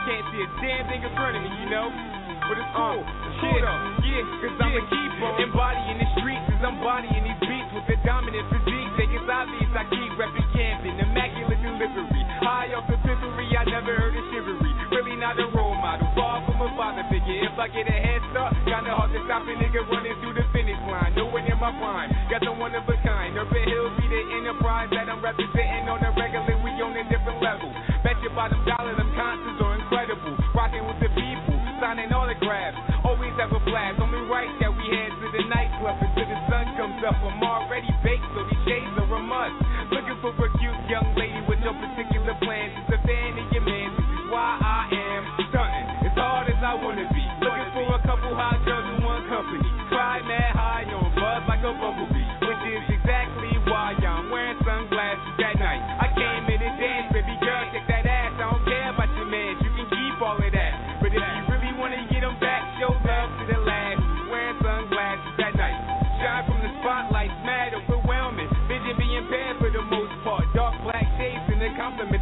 [0.03, 2.09] Can't see a damn thing in front of me, you know.
[2.49, 3.05] But it's cool.
[3.05, 3.62] Uh, cool.
[4.01, 4.65] Yeah, cause yeah.
[4.65, 8.89] I'ma keep on embodying the streets as I'm bodying these beats with the dominant physique.
[8.97, 10.97] Think it's obvious I keep repping Camden.
[10.97, 12.23] Immaculate delivery.
[12.41, 14.73] High off the pippery, I never heard of chivalry.
[14.89, 16.09] Really not a role model.
[16.17, 17.38] Far from a father figure.
[17.45, 20.45] If I get a head start, kinda hard to stop a nigga running through the
[20.49, 21.13] finish line.
[21.13, 22.09] No one in my prime.
[22.33, 23.38] Got the one of a kind.
[23.38, 26.57] Urban Hills be the enterprise that I'm representing on the regular.
[26.65, 27.69] We on a different level.
[28.01, 30.33] Bet you by them dollar, them concerts are incredible.
[30.55, 32.77] Rocking with the people, signing autographs.
[33.07, 34.03] Always have a blast.
[34.03, 37.15] Only right that we head to the nightclub until the sun comes up.
[37.15, 39.55] I'm already baked, so these shades are a must.
[39.95, 42.75] Looking for a cute young lady with no particular plans.
[42.83, 43.89] She's a fan of your man.
[43.95, 45.87] This is why I am stunting.
[46.03, 47.23] As hard as I wanna be.
[47.41, 49.69] Looking for a couple hot girls in one company.
[49.87, 52.27] Try mad high on buzz like a bumblebee.
[52.43, 55.98] Which is exactly why I'm wearing sunglasses that night.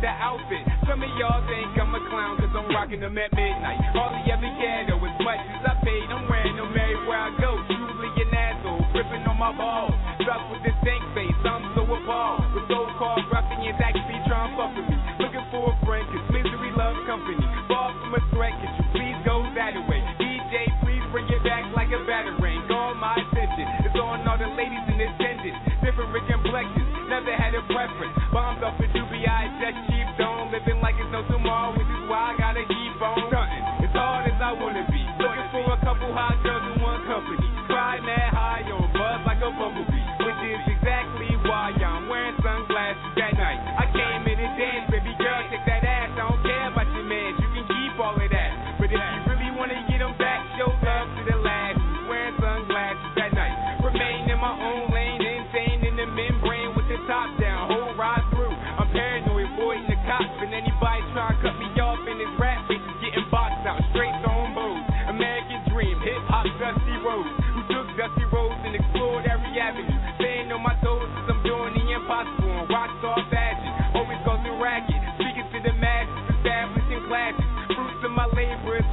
[0.07, 0.63] Compliment outfit.
[0.87, 3.79] Some of y'all think I'm a clown cause I'm rocking them at midnight.
[3.91, 6.07] Hardly ever ghetto as much as I paid.
[6.07, 7.59] I'm wearing them everywhere I go.
[7.67, 9.95] Truly an asshole, gripping on my balls.
[10.23, 12.55] Stuck with this stank face, I'm so appalled.
[12.55, 14.97] With so-called ruffians actually trying to fuck with me.
[15.19, 17.43] Looking for a friend cause misery loves company.
[17.67, 20.01] Far from a threat, could you please go that way?
[20.23, 22.63] DJ, please bring it back like a battering.
[22.71, 23.65] Call my attention.
[23.83, 25.59] It's on all the ladies in attendance.
[25.83, 28.15] Different complexions, never had a preference.
[28.31, 28.86] Bombed off a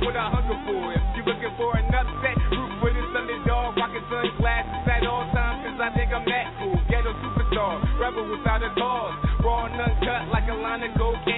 [0.05, 0.85] what I hunger for.
[1.17, 3.77] You're looking for an upset, root for this underdog.
[3.81, 6.77] Rocking sunglasses at all times, cause I think I'm that cool.
[6.93, 9.17] Ghetto superstar, rebel without a cause.
[9.41, 11.34] Raw and uncut like a line of cocaine.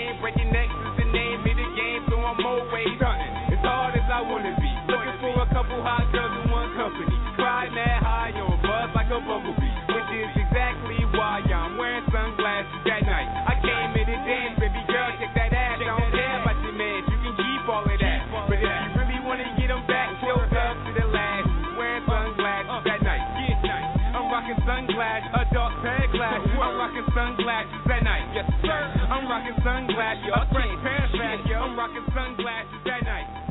[24.96, 26.50] Sunglasses, a dark pair of glasses.
[26.56, 28.32] I'm rocking sunglasses at night.
[28.34, 28.80] Yes, sir.
[29.12, 31.52] I'm rocking sunglasses, a fresh pair of glasses.
[31.52, 33.45] I'm rocking sunglasses that night.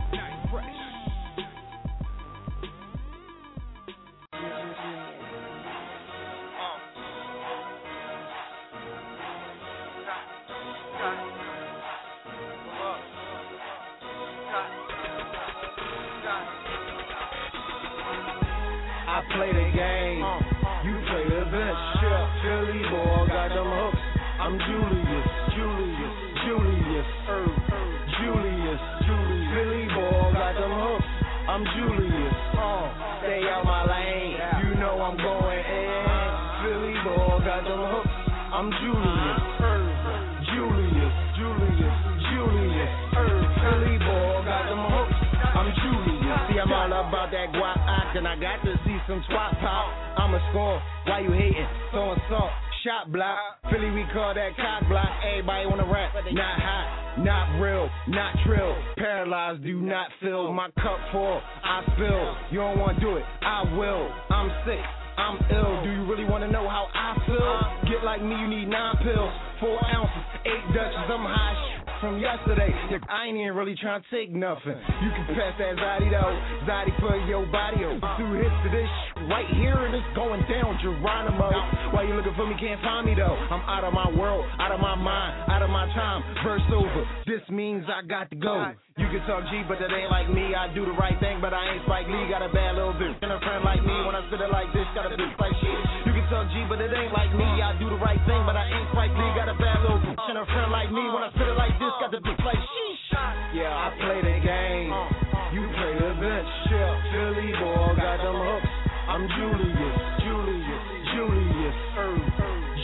[48.16, 49.88] And I got to see some twat pop.
[50.18, 50.82] I'm a score.
[51.08, 51.68] Why you hating?
[51.92, 52.52] Throwing salt.
[52.84, 53.38] Shot block.
[53.72, 55.10] Philly, we call that cock block.
[55.28, 56.14] Everybody wanna rap.
[56.32, 58.78] Not hot, not real, not trill.
[58.96, 61.42] Paralyzed, do not fill my cup full.
[61.64, 62.36] I spill.
[62.52, 63.26] You don't wanna do it?
[63.42, 64.08] I will.
[64.30, 64.86] I'm sick.
[65.18, 65.84] I'm ill.
[65.84, 67.92] Do you really wanna know how I feel?
[67.92, 71.10] Get like me, you need nine pills, four ounces, eight Dutches.
[71.10, 72.72] I'm high from yesterday.
[73.10, 74.76] I ain't even really trying to take nothing.
[75.02, 76.34] You can pass that Zodi though,
[76.68, 77.84] Zodi for your body.
[77.86, 81.50] Oh, two hits to this sh- right here and it's going down, Geronimo.
[81.92, 82.56] Why you looking for me?
[82.60, 83.36] Can't find me though.
[83.50, 86.24] I'm out of my world, out of my mind, out of my time.
[86.44, 87.04] Verse over.
[87.26, 88.72] This means I got to go.
[88.96, 90.56] You can talk G, but that ain't like me.
[90.56, 92.32] I do the right thing, but I ain't Spike Lee.
[92.32, 93.92] Got a bad little bitch and a friend like me.
[94.08, 95.80] When I sit it like this, got a bitch like shit.
[96.08, 97.44] You can talk G, but it ain't like me.
[97.60, 99.32] I do the right thing, but I ain't Spike Lee.
[99.36, 100.00] Got a bad little
[100.46, 101.02] bitch and a friend like me.
[101.10, 103.56] When I sit it like this, got the bitch like sheesh.
[103.56, 104.90] Yeah, I play the game.
[105.54, 106.48] You play the bench.
[106.72, 108.72] Yeah, Philly boy got them hooks.
[109.08, 110.84] I'm Julius, Julius,
[111.14, 111.78] Julius,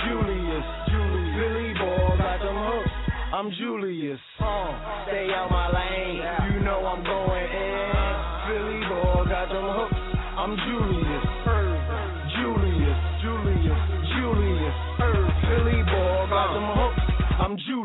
[0.05, 1.31] Julius, Julius.
[1.35, 2.91] Philly boy got them hooks.
[3.33, 4.19] I'm Julius.
[4.39, 6.21] Uh, stay out my lane.
[6.53, 8.13] You know I'm going in.
[8.47, 10.01] Philly boy got them hooks.
[10.37, 10.55] I'm.
[10.55, 10.90] Julius,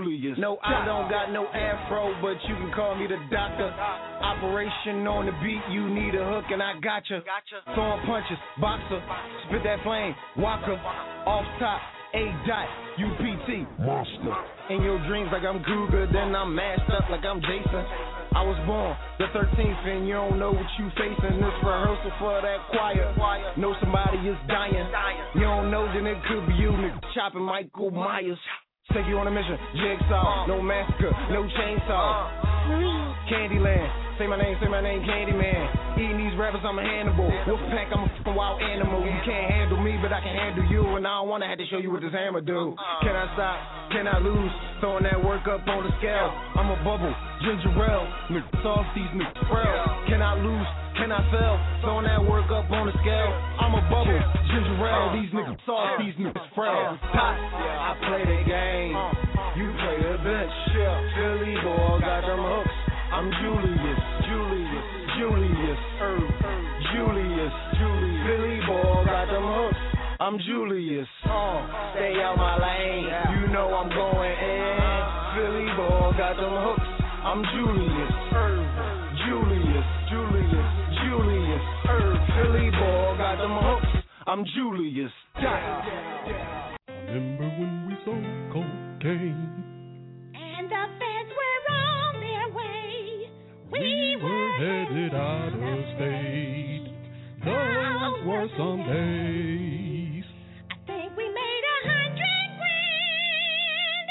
[0.07, 0.39] Julius.
[0.39, 3.67] No, I don't got no afro, but you can call me the doctor.
[3.67, 7.23] Operation on the beat, you need a hook, and I gotcha.
[7.75, 9.03] Throwing punches, boxer,
[9.49, 10.79] spit that flame, walker,
[11.27, 11.81] off top,
[12.15, 12.69] A dot,
[13.03, 14.35] UPT, monster.
[14.71, 17.83] In your dreams, like I'm Krueger, then I'm mashed up like I'm Jason.
[18.37, 21.41] I was born the 13th, and you don't know what you facing.
[21.41, 23.11] This rehearsal for that choir.
[23.57, 24.87] Know somebody is dying.
[25.35, 27.01] You don't know, then it could be you, nigga.
[27.15, 28.39] Chopping Michael Myers.
[28.95, 32.31] Take you on a mission, jigsaw, no massacre, no chainsaw.
[33.29, 35.99] Candyland, say my name, say my name, Candyman.
[35.99, 37.27] Eating these rappers, I'm a Hannibal.
[37.51, 39.03] Wolfpack, I'm a fucking wild animal.
[39.03, 40.97] You can't handle me, but I can handle you.
[40.97, 42.77] And I don't wanna have to show you what this hammer do.
[43.03, 43.59] Can I stop?
[43.91, 44.53] Can I lose?
[44.81, 46.31] Throwing that work up on the scale.
[46.55, 47.13] I'm a bubble,
[47.43, 48.07] ginger ale,
[48.63, 49.83] sauce these niggas frail.
[50.07, 50.86] Can I lose?
[50.97, 51.57] Can I fail?
[51.85, 53.31] Throwing that work up on the scale.
[53.61, 54.17] I'm a bubble,
[54.49, 56.97] ginger ale, uh, these niggas uh, sauce uh, these niggas frail.
[57.13, 58.97] Pop, I play the game.
[59.61, 60.55] You play the bench.
[60.73, 62.77] Philly boy got them hooks.
[63.13, 64.87] I'm Julius, Julius,
[65.21, 65.81] Julius,
[66.97, 68.25] Julius, Julius.
[68.25, 69.83] Philly boy got them hooks.
[70.19, 71.09] I'm Julius.
[71.29, 73.05] Uh, stay out my lane.
[73.37, 75.01] You know I'm going in.
[75.37, 76.89] Philly boy got them hooks.
[77.27, 78.13] I'm Julius,
[84.29, 85.13] I'm Julius.
[86.89, 88.19] Remember when we saw
[88.53, 89.65] cocaine?
[90.35, 93.31] And the feds were on their way.
[93.71, 96.87] We were headed out of state.
[97.45, 100.25] Those were some days.
[100.73, 104.09] I think we made a hundred grand.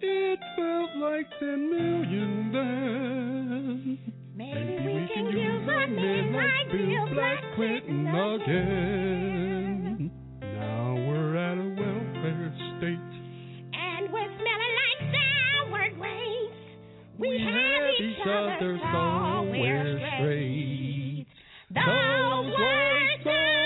[0.00, 4.07] It felt like ten million then.
[4.38, 9.18] Maybe, we, can, use a name like Bill Black Clinton again.
[10.40, 13.00] Now we're at a welfare state.
[13.74, 16.54] And we're smelling like sour grapes.
[17.18, 21.26] We, We have each other somewhere straight.
[21.74, 23.58] Those were some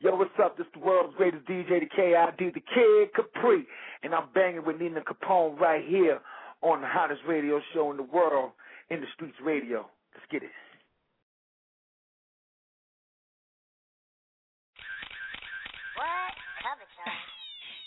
[0.00, 0.58] Yo, what's up?
[0.58, 3.64] This the world's greatest DJ, the KID, the Kid Capri,
[4.02, 6.20] and I'm banging with Nina Capone right here
[6.62, 8.52] on the hottest radio show in the world,
[8.90, 9.86] in the streets radio.
[10.14, 10.50] Let's get it.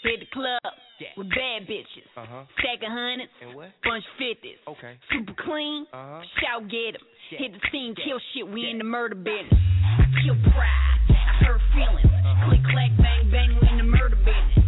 [0.04, 0.62] Hit the club
[1.00, 1.08] yeah.
[1.18, 2.06] with bad bitches.
[2.16, 2.44] Uh-huh.
[2.60, 3.70] Stack of hundreds, And what?
[3.84, 4.58] bunch of fifties.
[4.68, 4.98] Okay.
[5.12, 6.22] Super clean, Uh-huh.
[6.42, 7.02] shout get 'em.
[7.32, 7.40] Yeah.
[7.40, 8.06] Hit the scene, Yeah.
[8.06, 8.70] kill shit, we Yeah.
[8.70, 9.60] in the murder business.
[9.98, 11.14] I kill pride, I
[11.46, 12.06] hurt feelings.
[12.06, 12.46] Uh-huh.
[12.50, 14.65] Click, clack, bang, bang, we in the murder business.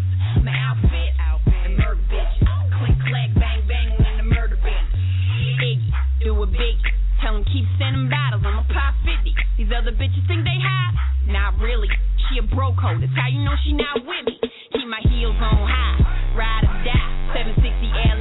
[0.52, 1.12] Outfit,
[1.66, 2.48] and murder bitches.
[3.10, 4.58] Clack, bang, bang, the murder.
[4.62, 5.92] Iggy,
[6.24, 6.34] do
[7.38, 9.36] 'em keep sending bottles, I'ma pop 50.
[9.58, 10.94] These other bitches think they hot?
[11.28, 11.90] Not really.
[12.30, 14.40] She a broke hoe, that's how you know she not with me.
[14.74, 17.34] Keep my heels on high, ride or die.
[17.34, 18.18] 760 air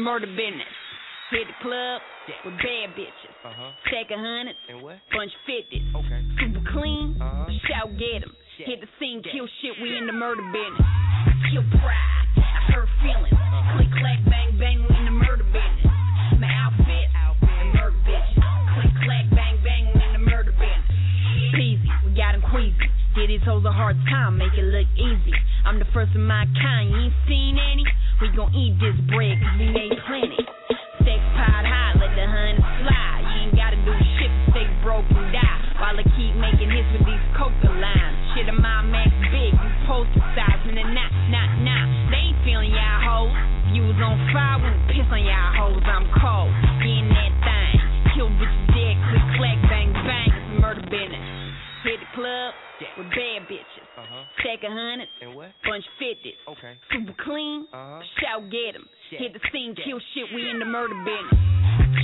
[0.00, 0.68] murder business.
[1.30, 2.02] Hit the club
[2.44, 3.34] with bad bitches.
[3.44, 3.70] Uh-huh.
[3.86, 4.98] Stack of hundreds, And what?
[5.14, 5.86] bunch fifties.
[5.94, 6.20] Okay.
[6.42, 7.46] Super clean, Uh-huh.
[7.68, 8.34] shout get 'em.
[8.58, 10.86] Hit the scene, kill shit, we in the murder business.
[11.52, 13.32] Kill pride, I hurt feelings.
[13.32, 13.76] Uh-huh.
[13.78, 15.86] Click, clack, bang, bang, we in the murder business.
[16.40, 18.42] My outfit, and murder bitches.
[18.74, 20.98] Click, clack, bang, bang, we in the murder business.
[21.54, 22.90] Peasy, we got 'em queasy.
[23.10, 25.34] Get these hoes a hard time, make it look easy.
[25.66, 27.82] I'm the first of my kind, you ain't seen any?
[28.22, 30.38] We gon' eat this bread, cause we made plenty.
[31.02, 33.22] Sex pot high, let the honey slide.
[33.26, 35.58] You ain't gotta do shit stay broke and die.
[35.82, 38.14] While I keep making hits with these coca lines.
[38.38, 41.86] Shit, I'm my max big, you poster size, and then not, not, not.
[42.14, 43.34] They ain't feeling y'all hoes.
[43.74, 46.54] You was on fire when piss on y'all hoes, I'm cold.
[46.78, 47.74] Getting that thing.
[48.14, 50.30] Kill bitches dead, click, clack, bang, bang.
[50.62, 51.39] Murder business.
[51.84, 52.52] Hit the club
[52.98, 53.86] with bad bitches.
[53.96, 54.24] Uh-huh.
[54.40, 55.48] Stack of hundreds, And what?
[55.64, 56.36] bunch fifties.
[56.48, 56.76] Okay.
[56.92, 58.02] Super clean, Uh-huh.
[58.20, 58.86] shout get 'em.
[59.10, 59.18] Yeah.
[59.20, 61.40] Hit the scene, kill shit, we in the murder business.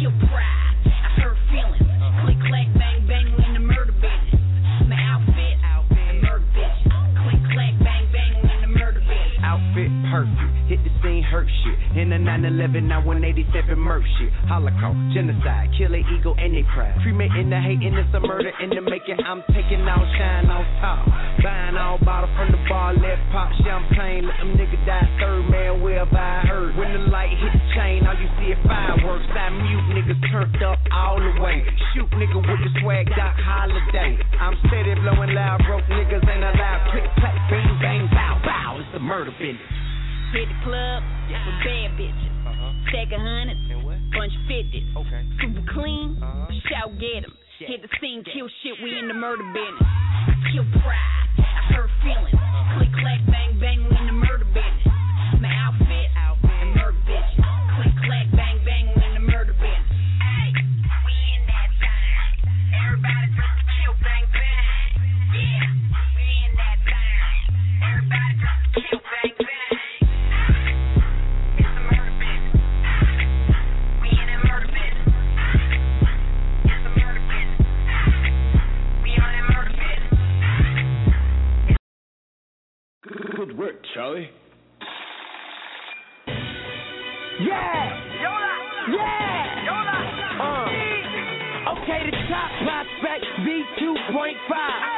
[0.00, 1.82] Kill pride, I hurt feelings.
[1.82, 2.24] Uh-huh.
[2.24, 4.40] Click, clack, bang, bang, we in the murder business.
[4.88, 6.88] My outfit, and murder bitches.
[7.22, 8.05] Click, clack, bang,
[9.46, 11.78] Outfit perfect, hit the scene, hurt shit.
[11.94, 14.34] In the 911, now 187 murk shit.
[14.50, 16.98] Holocaust, genocide, killer ego, and they pride.
[17.06, 19.22] Cremating the hate, and it's a murder in the making.
[19.22, 21.06] I'm taking all shine off top.
[21.46, 24.26] Buying all bottle from the bar, let pop champagne.
[24.26, 26.74] Let them niggas die third, man, where have I heard?
[26.74, 29.30] When the light hit the chain, all you see is fireworks.
[29.30, 31.62] I mute niggas turned up all the way.
[31.94, 34.18] Shoot nigga with the swag, Doc Holliday.
[34.42, 36.90] I'm steady blowing loud, broke niggas ain't allowed.
[36.90, 38.82] Click, clack, bang, bang, bow, bow.
[38.82, 39.72] It's the murder business.
[40.34, 42.32] Hit the club with bad bitches.
[42.46, 42.72] Uh-huh.
[42.90, 43.98] Stack of hundreds, And what?
[44.12, 44.86] bunch fifties.
[44.96, 45.22] Okay.
[45.40, 46.46] Super clean, Uh-huh.
[46.68, 47.34] shout get 'em.
[47.58, 47.68] Yeah.
[47.68, 49.88] Hit the scene, kill shit, we in the murder business.
[50.52, 52.34] Kill pride, I hurt feelings.
[52.34, 52.76] Uh-huh.
[52.78, 54.94] Click, clack, bang, bang, we in the murder business.
[55.40, 56.10] My outfit,
[56.60, 57.44] and murder bitches.
[57.76, 59.96] Click, clack, bang, bang, we in the murder business.
[60.20, 60.52] Hey,
[61.06, 62.34] we in that time.
[62.84, 63.28] Everybody
[83.96, 84.28] Charlie.
[87.40, 87.86] Yeah!
[88.20, 88.52] Yola!
[88.92, 89.64] Yeah!
[89.64, 89.98] Yola!
[90.42, 90.66] Uh.
[91.80, 94.95] Okay, the top prospect, V2.5.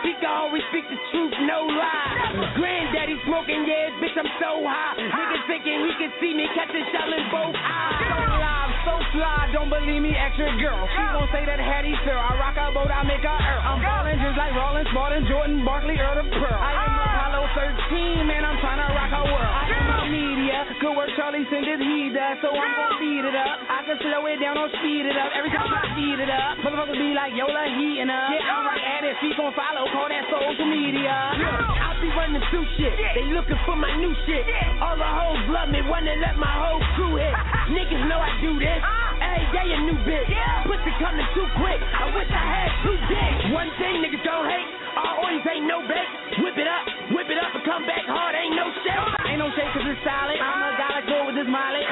[0.00, 2.56] A feet, always speak the truth, no lie.
[2.56, 4.96] Granddaddy smoking, yeah, bitch, I'm so high.
[4.96, 8.08] Niggas thinking he can see me, catch a shell in both eyes.
[8.08, 10.88] So live, so fly, don't believe me, extra girl.
[10.88, 12.16] She gon' say that Hattie sir.
[12.16, 13.60] I rock a boat, I make her earl.
[13.60, 16.56] I'm ballin' just like Rollins, Spartan, Jordan, Barkley, Earl the Pearl.
[16.56, 17.36] I am ah.
[17.36, 19.52] Apollo 13, man, I'm tryna rock a world.
[19.52, 23.22] I am my media, good work, Charlie send his heat does, so I'm gon' speed
[23.28, 23.56] it up.
[23.68, 25.28] I can slow it down or speed it up.
[25.36, 28.32] Every time I speed it up, motherfuckers be like, Yola heating up.
[28.32, 31.12] Yeah, I'm right at it, feet gon' follow, call that social media.
[31.12, 34.42] I be running through shit, they looking for my new shit.
[34.80, 37.34] All the hoes love me, wanna let my whole crew hit.
[37.76, 38.80] Niggas know I do this.
[38.80, 39.20] Uh-huh.
[39.20, 40.26] Hey, yeah, a new bitch.
[40.64, 41.76] Pussy coming too quick.
[41.76, 43.52] I wish I had two dicks.
[43.52, 44.68] One thing niggas don't hate.
[44.96, 46.08] Our always ain't no bait.
[46.42, 46.82] Whip it up,
[47.70, 48.34] come back hard.
[48.34, 48.98] Ain't no shit.
[49.30, 50.38] Ain't no shake cause it's solid.
[50.42, 51.86] I'm a guy like go with this miley.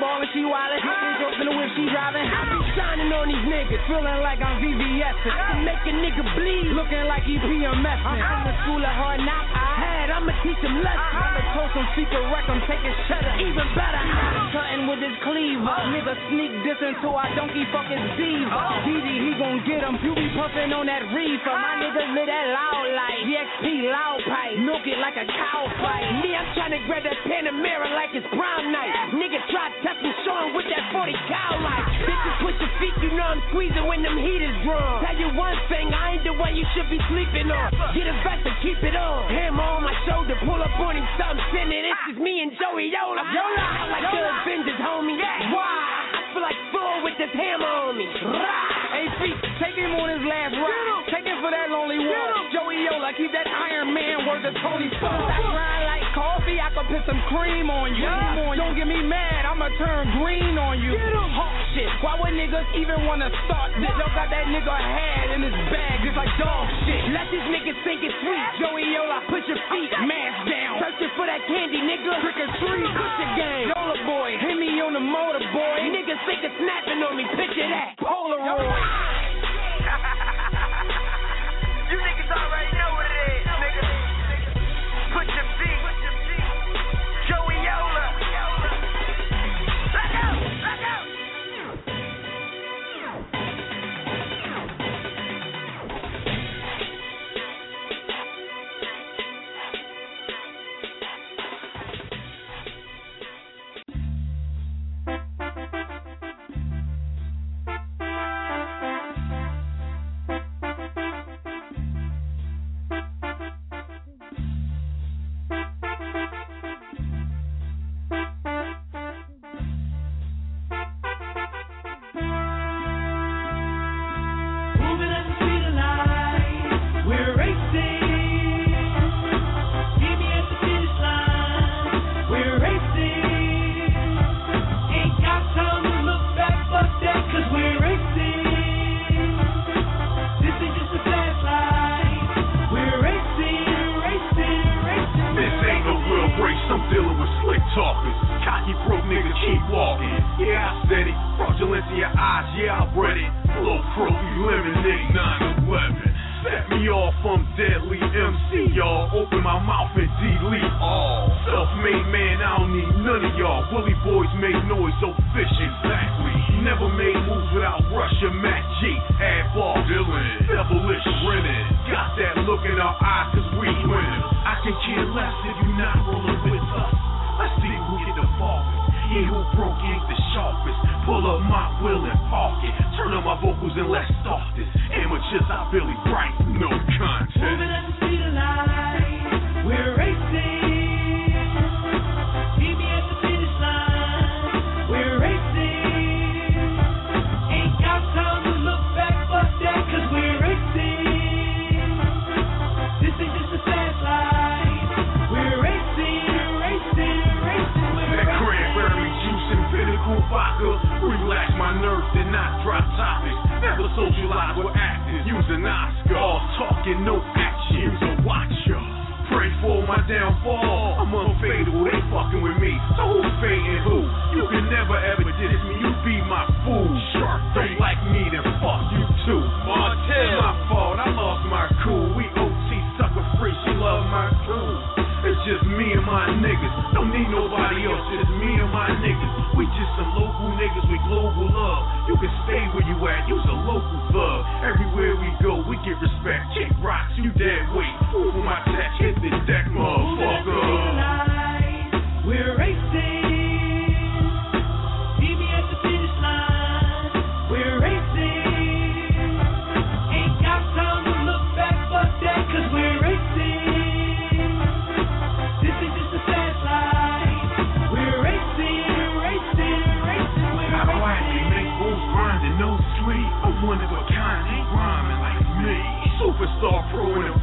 [0.00, 0.80] Nigga ballin', she wildin'.
[0.80, 2.24] Hitting jokes in the whip, she driving.
[2.24, 3.84] I be shining on these niggas.
[3.84, 5.16] Feeling like I'm VVS.
[5.28, 6.72] I make a nigga bleed.
[6.72, 8.00] Looking like he PMS.
[8.08, 9.52] I'm the school of hard knocks.
[9.52, 11.20] I had, I'ma teach him lessons.
[11.20, 11.40] I'ma
[11.74, 13.34] some secret wreck, I'm taking cheddar.
[13.40, 15.78] Even better, I'm cutting with his cleaver.
[15.94, 18.62] Nigga sneak this into our donkey fucking diva.
[18.86, 19.94] DD, he gon' get him.
[20.02, 21.54] You be puffin' on that reefer.
[21.54, 23.22] My niggas live that loud life.
[23.22, 24.56] DXP loud pipe.
[24.66, 26.06] Milk it like a cow fight.
[26.22, 28.90] Me, I'm trying to grab that Panamera like it's prom night.
[29.14, 31.86] Nigga try test me, show him with that 40 cow light.
[32.06, 35.02] Bitches push your feet, you know I'm squeezing when them heaters drum.
[35.02, 37.74] Tell you one thing, I ain't the one you should be sleeping on.
[37.96, 39.26] Get a vest and keep it on.
[39.26, 41.82] Hammer on my shoulder, pull up on him, something sending.
[41.82, 43.22] This is me and Joey Yola.
[43.26, 45.18] Yola, I like the Avengers, homie.
[45.50, 46.19] Why?
[46.30, 48.06] Feel like Thor with this hammer on me.
[48.06, 48.94] Rah!
[48.94, 51.10] Hey, feet, take him on his last ride.
[51.10, 52.54] Take him for that lonely walk.
[52.54, 55.26] Joey Yola, keep that Iron Man word to Tony Stark.
[55.26, 58.06] I grind like coffee, I can put some cream on you.
[58.54, 60.94] Don't get me mad, I'ma turn green on you.
[61.34, 63.90] Hawk shit, why would niggas even wanna start this?
[63.90, 67.10] Yo got that nigga head in his bag, just like dog shit.
[67.10, 68.46] Let this nigga think it's sweet.
[68.62, 70.78] Joey Yola, put your feet, mask down.
[70.78, 72.22] Searching for that candy, nigga.
[72.22, 73.79] Trick or treat, push your game.
[74.10, 75.78] Boy, hit me on the motor, boy.
[75.86, 77.94] Niggas think it's snapping on me, picture that.
[78.02, 78.42] Polaroid.
[81.94, 82.79] you niggas already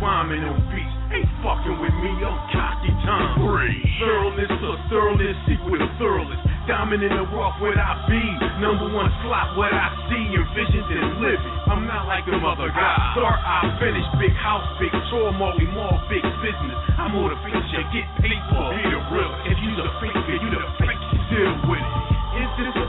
[0.08, 0.96] rhyming on beats.
[1.12, 3.44] Ain't fucking with me, I'm cocky time.
[3.44, 3.76] Three.
[4.00, 6.40] Thoroughness plus thoroughness equal to thoroughness.
[6.68, 8.24] Diamond in the rough, what I be.
[8.60, 10.24] Number one slot, what I see.
[10.32, 11.56] Envisioned and living.
[11.68, 13.00] I'm not like them other guys.
[13.16, 14.04] Start, I finish.
[14.20, 16.78] Big house, big tour, more, we more, big business.
[17.00, 18.68] I'm on the feature, get paid for.
[18.76, 19.32] Be the real.
[19.48, 21.97] If you the faker, you the fake, still with it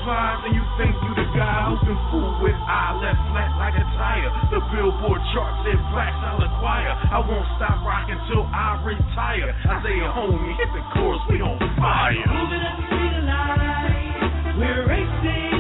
[0.08, 3.76] vines and you think you the guy who can fool with I left flat like
[3.76, 4.32] a tire.
[4.48, 6.96] The billboard charts in blacks I'll acquire.
[7.12, 9.52] I won't stop rocking till I retire.
[9.68, 12.24] I say, homie, hit the course, we on fire.
[12.24, 13.08] Moving up the street
[14.56, 15.57] we're racing.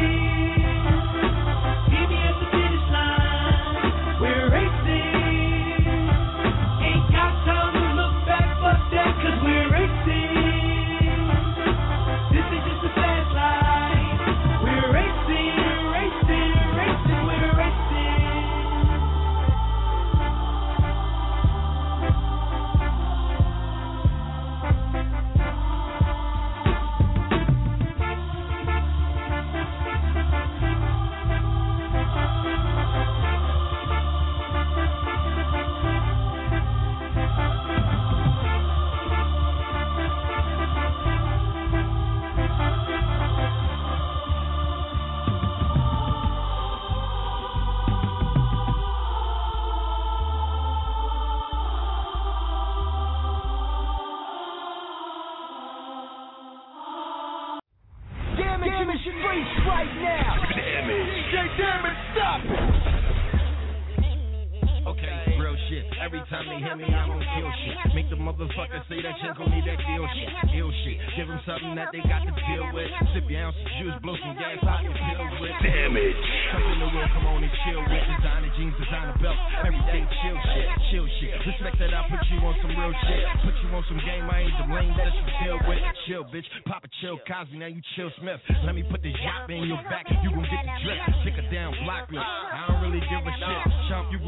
[87.56, 88.40] now you Chill Smith.
[88.64, 91.44] Let me put the yop in your back, you gon' get the drip.
[91.44, 92.18] a down, block me.
[92.18, 92.67] I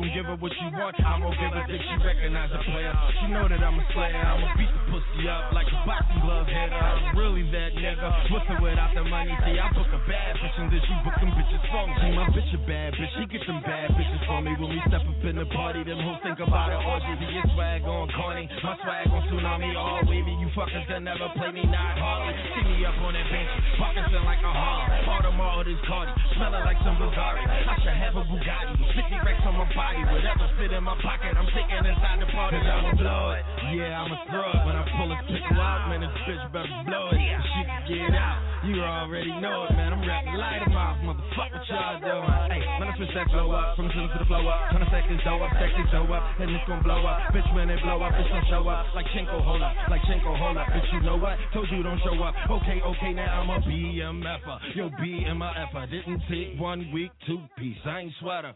[0.00, 0.96] gon' give her what she want.
[0.96, 2.92] I won't give her that she recognize a player.
[3.20, 4.16] She know that I'm a slayer.
[4.16, 6.80] I'ma beat the pussy up like a boxing glove hitter.
[6.80, 8.08] I'm really that nigga.
[8.32, 9.36] What's it without the money?
[9.44, 12.16] See, I book a bad bitch and then she book them bitches for me.
[12.16, 13.12] My bitch a bad bitch.
[13.20, 14.56] She get them bad bitches for me.
[14.56, 16.80] When we step up in the party, them hoes think about it.
[16.80, 18.48] Orgy, get swag on corny.
[18.64, 19.76] My swag on tsunami.
[19.76, 20.32] Oh, all wavy.
[20.40, 22.32] You fuckers that never play me, not hardly.
[22.56, 23.52] See me up on that bench.
[23.76, 24.88] Parkinson like a hog.
[25.04, 26.12] Baltimore, all this party.
[26.36, 27.44] Smelling like some Bulgari.
[27.44, 28.80] I should have a Bugatti.
[28.96, 29.89] 50 racks on my body.
[29.90, 32.58] Whatever fit in my pocket, I'm taking inside the party.
[32.58, 33.38] Cause I'm a blood,
[33.74, 34.56] yeah, I'm a thug.
[34.66, 37.18] When I pull a pickle out, man, this bitch better blow it.
[37.18, 39.92] She can get out, you already know it, man.
[39.94, 42.34] I'm rapping light em off, motherfucker, what y'all doing?
[42.50, 44.84] Hey, when I switch that flow up, from the ceiling to the flow up, trying
[44.84, 47.18] to stack dough up, this dough up, and it's gonna blow up.
[47.34, 48.86] Bitch, when it blow up, it's gonna show up.
[48.94, 50.66] Like Chinko, hold up, like Chinko, hold up.
[50.70, 51.36] Bitch, you know what?
[51.52, 52.34] Told you don't show up.
[52.50, 54.58] Okay, okay, now I'm a BMFer.
[54.74, 55.90] Yo, BMFer.
[55.90, 57.78] Didn't take one week, two piece.
[57.84, 58.54] I ain't sweater.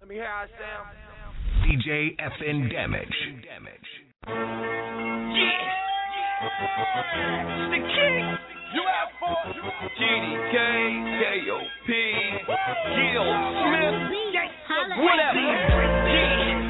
[0.00, 0.96] Let me hear how it sound.
[1.60, 3.18] DJ FN Damage.
[3.20, 4.32] Yeah.
[7.68, 8.24] The king.
[8.72, 9.36] You have four.
[10.00, 10.56] GDK,
[11.20, 11.88] KOP,
[12.96, 13.28] Gil
[13.60, 14.00] Smith,
[15.04, 15.44] whatever.
[16.08, 16.69] Yeah.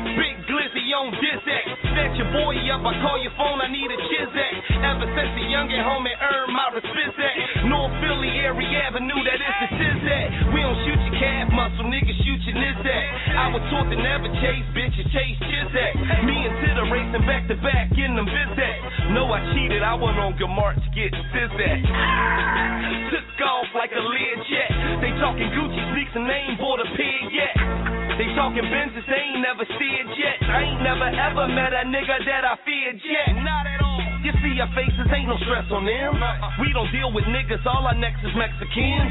[0.50, 1.64] Glizzy on Dizak.
[1.94, 4.82] Set your boy up, I call your phone, I need a Chizak.
[4.82, 7.70] Ever since a youngin' homie earned my respect.
[7.70, 10.26] North Philly, Erie Avenue, that is the Sizak.
[10.50, 13.06] We don't shoot your calf muscle, niggas shoot your Nizak.
[13.30, 16.26] I was taught to never chase bitches, chase Chizak.
[16.26, 19.14] Me and Titter racing back to back in them Vizak.
[19.14, 21.78] No, I cheated, I went on good march getting Sizak.
[23.14, 24.70] Took off like a lead jet.
[24.98, 27.99] They talking Gucci sneaks and they ain't bought a pig yet.
[28.20, 30.44] They talking Benzes, they ain't never steered yet.
[30.44, 33.32] I ain't never ever met a nigga that I feared yet.
[33.40, 33.96] Not at all.
[34.20, 36.20] You see our faces, ain't no stress on them.
[36.20, 36.60] Uh-uh.
[36.60, 39.08] We don't deal with niggas, all our necks is Mexicans.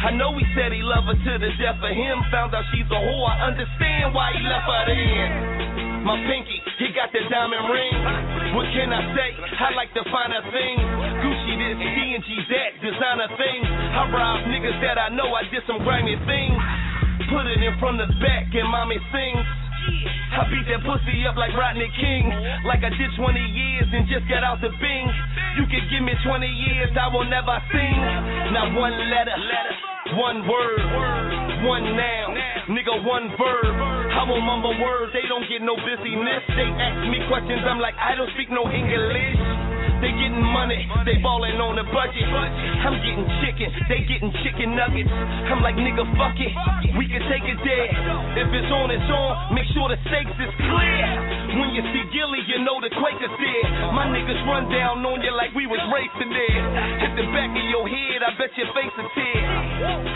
[0.00, 2.16] I know he said he love her to the death of him.
[2.32, 6.08] Found out she's a whore, I understand why he left her then.
[6.08, 7.92] My pinky, he got that diamond ring.
[8.56, 9.36] What can I say?
[9.36, 10.80] I like the finer things.
[11.20, 13.68] Gucci this, D&G that, designer things.
[13.68, 16.56] I rob niggas that I know I did some grimy things.
[17.26, 19.46] Put it in from the back and mommy sings.
[20.30, 22.30] I beat that pussy up like Rodney King.
[22.66, 25.06] Like I did 20 years and just got out the bing.
[25.58, 27.98] You can give me 20 years, I will never sing.
[28.54, 29.38] Not one letter,
[30.18, 30.86] one word,
[31.66, 32.30] one noun,
[32.70, 33.74] nigga, one verb.
[33.74, 36.42] I won't mumble words, they don't get no busyness.
[36.54, 39.65] They ask me questions, I'm like, I don't speak no English.
[40.00, 42.28] They getting money, they ballin' on the budget.
[42.28, 45.08] I'm getting chicken, they getting chicken nuggets.
[45.48, 46.52] I'm like, nigga, fuck it,
[47.00, 47.88] we can take it there.
[48.36, 51.04] If it's on, it's on, make sure the stakes is clear.
[51.56, 53.66] When you see Gilly, you know the Quakers there.
[53.96, 56.60] My niggas run down on you like we was racing there.
[57.00, 59.40] Hit the back of your head, I bet your face is tear.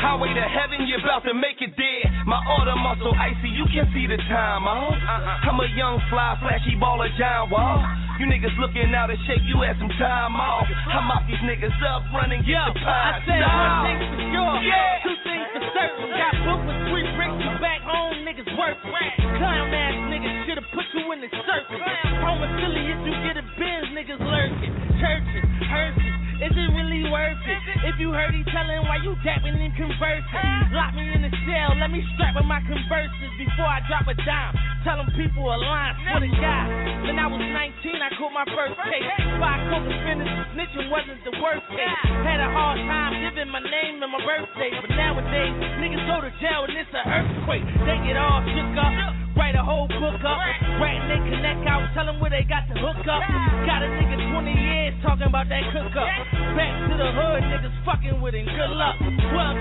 [0.04, 2.04] Highway to heaven, you about to make it there.
[2.28, 5.48] My order muscle icy, you can see the time, huh?
[5.48, 7.80] I'm a young fly, flashy baller, giant wall.
[8.20, 10.66] You niggas looking out of shape, you had some time off.
[10.66, 13.14] I mop these niggas up, running, get the pie.
[13.14, 14.98] I said one thing for sure, Yeah.
[15.06, 16.10] two things for certain.
[16.10, 18.90] Got booked with three bricks, you back home, niggas working.
[19.38, 21.86] Clown ass niggas should've put you in the circus.
[22.18, 24.74] Home affiliates, you get a Benz, niggas lurking.
[24.98, 27.62] Churches, hearses, is it really worth it?
[27.94, 30.50] If you heard he telling why you dapping and conversing.
[30.74, 34.14] Lock me in the cell, let me strap with my converses before I drop a
[34.26, 34.69] dime.
[34.80, 36.64] Tell them people a line for the guy.
[37.04, 39.04] When I was 19, I caught my first case.
[39.36, 42.00] Five co-defendants, snitching wasn't the worst case.
[42.24, 45.52] Had a hard time giving my name and my birthday, but nowadays
[45.84, 47.68] niggas go to jail and it's an earthquake.
[47.84, 50.36] They get all shook up, write a whole book up,
[50.76, 53.24] writing they connect out, tell them where they got the hook up.
[53.64, 56.12] Got a nigga 20 years talking about that cook up.
[56.52, 58.44] Back to the hood, niggas fucking with him.
[58.44, 59.00] Good luck.
[59.00, 59.08] 12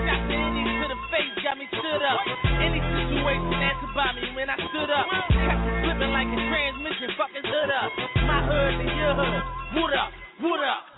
[0.04, 2.20] shots to any to the face got me stood up.
[2.60, 5.08] Any situation that's about me when I stood up.
[5.32, 7.88] Kept flipping like a transmission, fucking hood up.
[8.28, 9.42] My hood and your hood.
[9.80, 10.12] What up?
[10.44, 10.89] What up?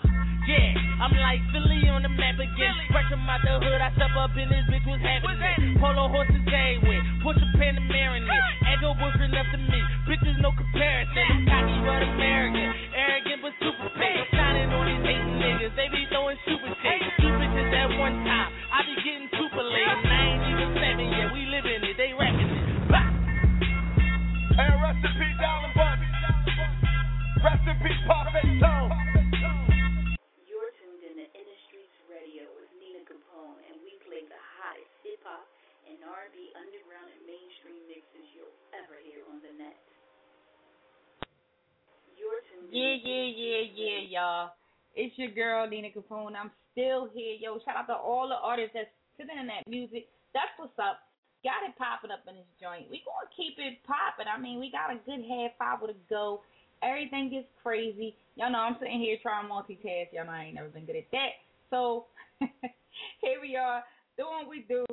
[0.43, 2.75] Yeah, I'm like Philly on the map again.
[2.91, 5.79] Fresh from out the hood, I step up in this bitch, what's happening?
[5.79, 8.43] Polo horses everywhere, push a Panamera in it.
[8.67, 11.23] Echo boyfriend left to me, bitches no comparison.
[11.31, 14.27] I'm cocky but American, arrogant but super fake.
[14.35, 16.02] Shining on these hating niggas, they be
[39.33, 39.73] on the net.
[42.69, 44.49] Yeah, yeah, yeah, yeah, y'all.
[44.93, 46.37] It's your girl Nina Capone.
[46.37, 47.57] I'm still here, yo.
[47.65, 50.05] Shout out to all the artists that's sitting in that music.
[50.33, 51.01] That's what's up.
[51.41, 52.89] Got it popping up in this joint.
[52.93, 54.29] We gonna keep it popping.
[54.29, 56.45] I mean, we got a good half hour to go.
[56.85, 58.15] Everything gets crazy.
[58.37, 60.13] Y'all know I'm sitting here trying to multitask.
[60.13, 61.41] Y'all know I ain't never been good at that.
[61.69, 62.05] So
[62.39, 63.81] here we are
[64.17, 64.85] doing what we do.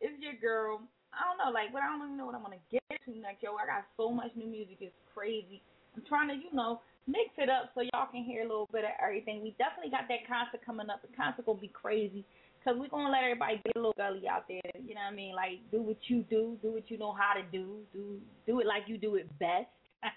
[0.00, 0.86] It's your girl.
[1.12, 3.42] I don't know, like, but I don't even know what I'm gonna get to next.
[3.42, 4.78] Yo, I got so much new music.
[4.80, 5.62] It's crazy.
[5.96, 8.84] I'm trying to, you know, mix it up so y'all can hear a little bit
[8.84, 9.42] of everything.
[9.42, 11.00] We definitely got that concert coming up.
[11.00, 12.24] The concert gonna be crazy.
[12.64, 14.60] Cause we're gonna let everybody get a little gully out there.
[14.76, 15.34] You know what I mean?
[15.34, 18.66] Like do what you do, do what you know how to do, do do it
[18.66, 19.72] like you do it best.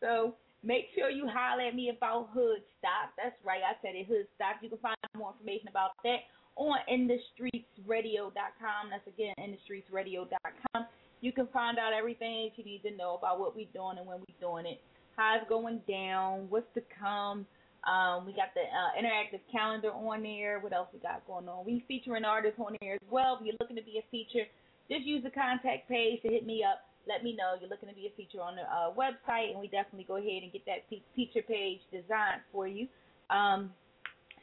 [0.00, 3.16] so make sure you holler at me about Hood Stop.
[3.16, 4.62] That's right, I said it Hood Stop.
[4.62, 8.90] You can find more information about that on InTheStreetsRadio.com.
[8.90, 10.86] That's again InTheStreetsRadio.com.
[11.20, 14.06] You can find out everything that you need to know about what we're doing and
[14.06, 14.80] when we're doing it,
[15.16, 17.46] how it's going down, what's to come.
[17.84, 20.58] Um, we got the uh, interactive calendar on there.
[20.60, 21.64] What else we got going on?
[21.64, 23.36] We featuring artists on there as well.
[23.38, 24.48] If you're looking to be a feature,
[24.88, 26.88] just use the contact page to hit me up.
[27.06, 29.68] Let me know you're looking to be a feature on the uh, website, and we
[29.68, 32.88] definitely go ahead and get that feature page designed for you.
[33.28, 33.70] Um,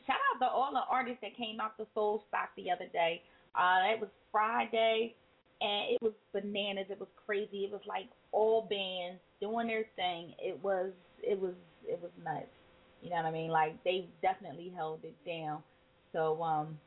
[0.06, 3.22] shout out to all the artists that came out the Soul Stock the other day.
[3.56, 5.16] Uh, it was Friday,
[5.62, 6.88] and it was bananas.
[6.89, 7.66] It was crazy.
[7.66, 10.34] It was like all bands doing their thing.
[10.39, 10.91] It was
[11.22, 11.54] it was
[11.88, 12.47] it was nuts.
[13.02, 13.49] You know what I mean?
[13.49, 15.64] Like they definitely held it down.
[16.14, 16.78] So um,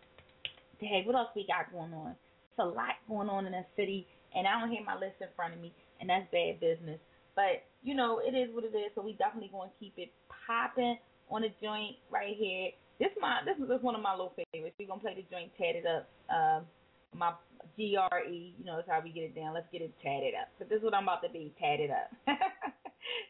[0.79, 2.11] hey, what else we got going on?
[2.13, 5.29] It's a lot going on in the city, and I don't hear my list in
[5.37, 6.99] front of me, and that's bad business.
[7.35, 8.91] But you know, it is what it is.
[8.95, 10.11] So we definitely going to keep it
[10.47, 10.99] popping
[11.31, 12.71] on the joint right here.
[12.99, 14.77] This my this is one of my little favorites.
[14.79, 16.09] We're gonna play the joint tatted up.
[16.31, 16.67] Um,
[17.15, 17.33] my
[17.77, 19.55] GRE, you know, that's how we get it down.
[19.55, 20.49] Let's get it tatted up.
[20.59, 22.11] But this is what I'm about to be tatted up.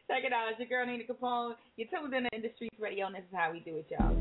[0.08, 0.48] Check it out.
[0.50, 1.54] It's your girl Nina Capone.
[1.76, 3.86] You're tuned in to In the Streets Radio, and this is how we do it,
[3.90, 4.12] y'all.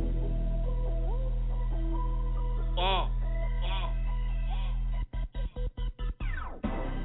[2.75, 3.09] Oh.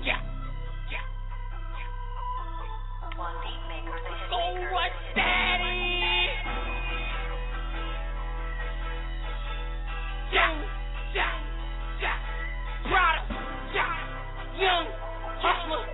[0.05, 0.23] Yeah.
[0.91, 1.05] Yeah.
[4.31, 4.39] So
[4.73, 5.88] what, daddy?
[14.59, 14.87] Young.
[15.41, 15.88] Hustler.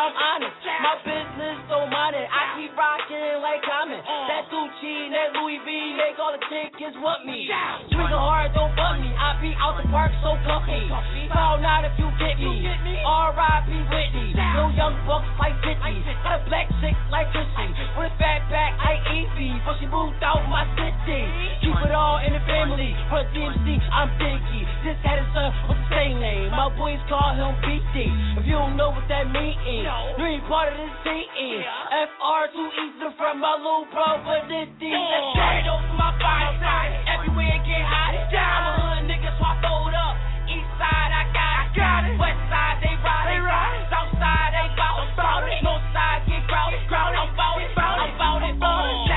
[0.00, 0.56] I'm honest.
[0.80, 1.60] My business
[1.92, 2.24] mind it.
[2.24, 2.99] I keep rocking
[3.40, 4.00] like Common.
[4.04, 7.48] That Gucci, that Louis V, make all the chickens want me.
[7.88, 9.08] Trigger hard, don't fuck me.
[9.16, 10.84] I be out the park so comfy.
[11.32, 12.68] Foul not if you get me.
[13.00, 13.68] R.I.P.
[13.88, 14.36] Whitney.
[14.56, 15.80] No young bucks like 50.
[16.20, 17.72] Got a black chick like Chrissy.
[17.96, 19.56] With a fat back like Evie.
[19.64, 21.24] But she moved out my city.
[21.64, 22.92] Keep it all in the family.
[23.08, 24.68] For DMC, I'm Biggie.
[24.84, 26.52] This had a son with the same name.
[26.52, 28.08] My boys call him BD.
[28.36, 31.64] If you don't know what that means, you ain't part of this team.
[31.90, 34.90] FR too easy to my little bro, but this D.
[34.90, 36.58] Right over my body.
[37.06, 38.16] Everywhere it get hot.
[38.16, 39.54] I'm a hood nigga, so I
[39.86, 40.14] it up.
[40.50, 42.18] East side, I got it.
[42.18, 43.26] West side, they ride.
[43.30, 43.86] They ride.
[43.86, 45.06] South side, they bout
[45.46, 45.62] it.
[45.62, 46.82] North side, get crowded.
[46.90, 47.70] I'm bout it.
[47.78, 48.58] I'm bout it.
[48.58, 48.66] On.
[48.66, 49.09] Right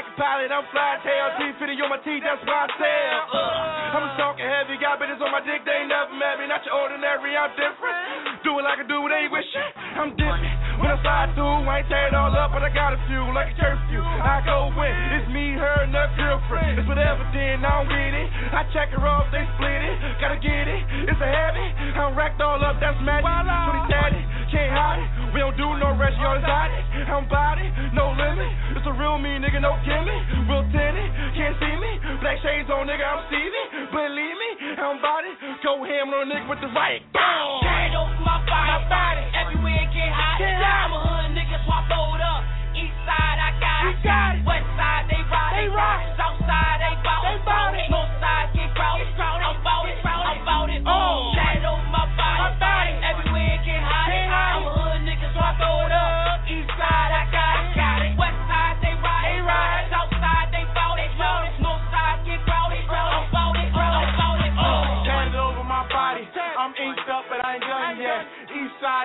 [0.00, 1.28] Like a pilot, I'm flying tail.
[1.36, 2.72] T50 on my teeth, that's why I.
[2.72, 6.48] Uh, I'm talking heavy, got bitches on my dick, they ain't never met me.
[6.48, 8.40] Not your ordinary, I'm different.
[8.40, 9.70] Do it like I do, they wish it.
[10.00, 10.56] I'm different.
[10.80, 13.28] When I slide through, I ain't tear it all up, but I got a few,
[13.36, 14.00] like a curfew.
[14.00, 16.80] I go in, it's me, her, and her girlfriend.
[16.80, 18.28] It's whatever, then I don't get it.
[18.56, 19.96] I check her off, they split it.
[20.16, 21.76] Gotta get it, it's a habit.
[22.00, 23.28] I'm racked all up, that's magic.
[23.28, 25.19] 20 tatted, can't hide it.
[25.30, 26.82] We don't do no rest, you exotic.
[27.06, 28.50] I'm body, no limit.
[28.74, 30.22] It's a real me, nigga, no gimmick.
[30.50, 31.08] Real tinted,
[31.38, 31.92] can't see me.
[32.18, 33.66] Black shades on, nigga, I'm Stevie.
[33.94, 35.30] Believe me, I'm body.
[35.62, 36.98] Go ham on a nigga with the right.
[37.14, 37.62] Boom.
[37.62, 38.42] Right over my
[38.90, 39.22] body.
[39.38, 40.42] Everywhere it get hot.
[40.42, 41.86] I'm a hood nigga, so I
[42.26, 42.42] up.
[42.74, 44.42] East side, I got it.
[44.42, 45.52] West side, they ride.
[45.54, 46.10] They ride.
[46.18, 46.94] South side, they
[47.46, 47.86] bout it.
[47.86, 48.09] North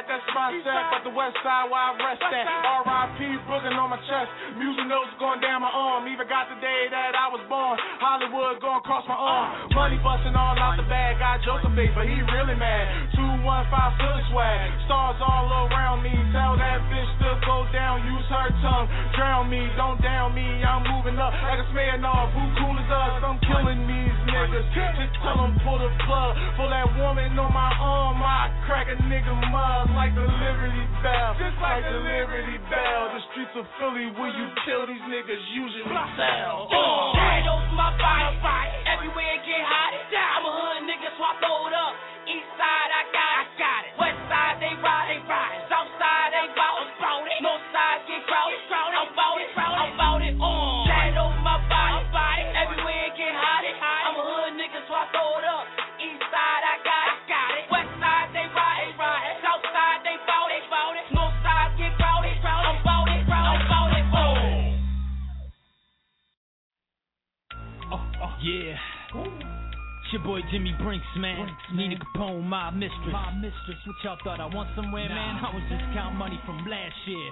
[0.06, 2.46] That's my set, but the west side where I rest at.
[2.46, 3.42] R.I.P.
[3.50, 4.30] Brooklyn on my chest.
[4.54, 6.06] Music notes going down my arm.
[6.06, 7.74] Even got the day that I was born.
[7.98, 9.74] Hollywood going across my arm.
[9.74, 11.18] Money busting all out the bag.
[11.18, 13.18] Got Joker face, but he really mad.
[13.18, 14.70] 215 foot swag.
[14.86, 16.14] Stars all around me.
[16.30, 18.06] Tell that bitch to go down.
[18.06, 18.86] Use her tongue.
[19.18, 20.46] Drown me, don't down me.
[20.62, 22.30] I'm moving up like a Smirnoff.
[22.30, 23.26] Who cool is us?
[23.26, 24.70] I'm killing these niggas.
[24.70, 26.38] Just tell them pull the plug.
[26.62, 31.32] For that woman on my arm, I crack a nigga mud like the Liberty Bell.
[31.40, 33.02] Just like the Liberty Bell.
[33.16, 36.68] The streets of Philly where you kill these niggas usually sell.
[36.68, 37.16] Uh.
[37.16, 38.36] Right over my body.
[38.92, 39.96] Everywhere it get hot.
[39.96, 41.96] I'm a hood nigga, so I throw it up.
[42.28, 43.48] East side, I got it.
[43.48, 43.92] I got it.
[43.96, 45.64] West side, they ride, they ride.
[45.72, 46.92] South side, they bout it.
[47.00, 47.40] Bout it.
[47.40, 48.60] North side, get crowded.
[48.68, 49.50] I'm bout it.
[49.56, 50.36] I'm bout it.
[50.36, 50.85] Uh.
[68.46, 68.78] Yeah.
[69.26, 71.50] It's your boy Jimmy Brinks, man.
[71.74, 73.10] Nina Capone, my mistress.
[73.12, 73.82] My mistress.
[73.88, 75.42] What y'all thought I want somewhere, man?
[75.42, 77.32] I was just counting money from last year.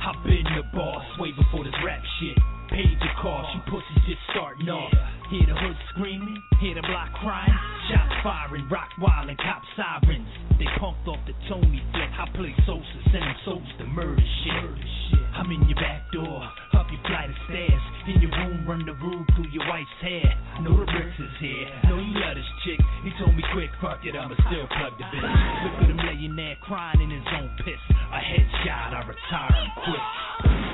[0.00, 2.38] Hop in the boss way before this rap shit.
[2.70, 4.90] Paid the cost, you pussies just starting off.
[5.30, 7.54] Hear the hood screaming, hear the block crying.
[7.90, 10.26] Shots firing, rock wild and cop sirens.
[10.58, 12.10] They pumped off the Tony flick.
[12.18, 15.16] I play Sosa, send them souls to murder shit.
[15.36, 16.40] I'm in your back door,
[16.74, 17.82] up your flight of stairs.
[18.08, 20.24] In your room, run the rule through your wife's hair.
[20.64, 22.80] Know the bricks is here, know you love this chick.
[23.04, 25.36] He told me quick, fuck it, I'ma still plug the bitch.
[25.62, 27.78] Look at him laying there crying in his own piss.
[27.92, 30.06] A headshot, I retire him quick.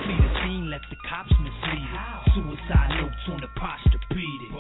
[0.08, 2.00] Flee the scene, left the cops misleaded.
[2.32, 3.42] Suicide notes on
[4.12, 4.52] beat it.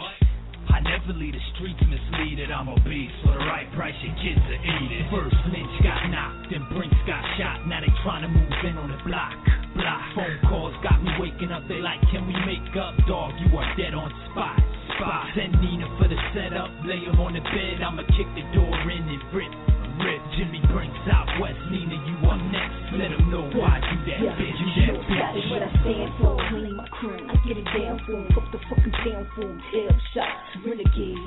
[0.70, 2.52] I never leave the streets misleaded.
[2.52, 3.96] I'm a beast for the right price.
[4.04, 5.04] Your kids are eat it.
[5.10, 7.66] First Lynch got knocked, then Brinks got shot.
[7.66, 9.36] Now they trying to move in on the block.
[9.74, 10.02] Block.
[10.14, 11.66] Phone calls got me waking up.
[11.68, 13.32] They like, can we make up, dog?
[13.40, 14.56] You are dead on spot.
[14.96, 15.26] Spot.
[15.34, 16.70] Send Nina for the setup.
[16.84, 17.82] Lay him on the bed.
[17.82, 19.81] I'ma kick the door in and rip.
[20.04, 20.20] Rip.
[20.36, 21.58] Jimmy Brinks Southwest.
[21.70, 22.74] Nina, you up next.
[22.98, 24.58] Let him know why you that Yeah, bitch.
[24.58, 25.50] You that bitch.
[25.50, 26.36] what I stand for.
[26.48, 27.26] Clean my crew.
[27.28, 28.26] I get it down for 'em.
[28.34, 29.58] Fuck the fucking down for 'em.
[29.70, 30.28] Hell shot.
[30.64, 31.18] Renegade.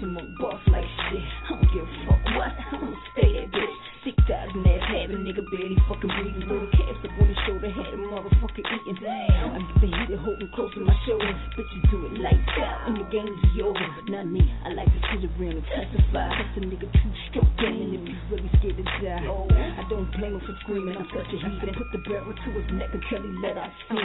[0.00, 1.22] Some more boss like shit.
[1.22, 2.52] I don't give a fuck what.
[2.72, 3.76] I'ma stay that bitch.
[4.04, 6.44] Six thousand ass having nigga barely fucking breathing.
[6.44, 7.70] Little calves up on his shoulder.
[7.72, 8.98] Had a motherfucking eating.
[9.00, 9.56] Damn.
[9.56, 11.32] I get the heater holding close to my shoulder.
[11.56, 12.84] Bitches do it lights out.
[12.84, 13.80] And the game is over.
[13.80, 14.44] But not me.
[14.60, 16.28] I like to sit around and testify.
[16.36, 17.80] That's a nigga two stroke game.
[17.80, 19.24] And if he's really scared to die.
[19.24, 21.00] Oh, I don't blame him for screaming.
[21.00, 21.72] I'm such a heathen.
[21.72, 23.72] Put the barrel to his neck until he let out.
[23.88, 24.04] Huh,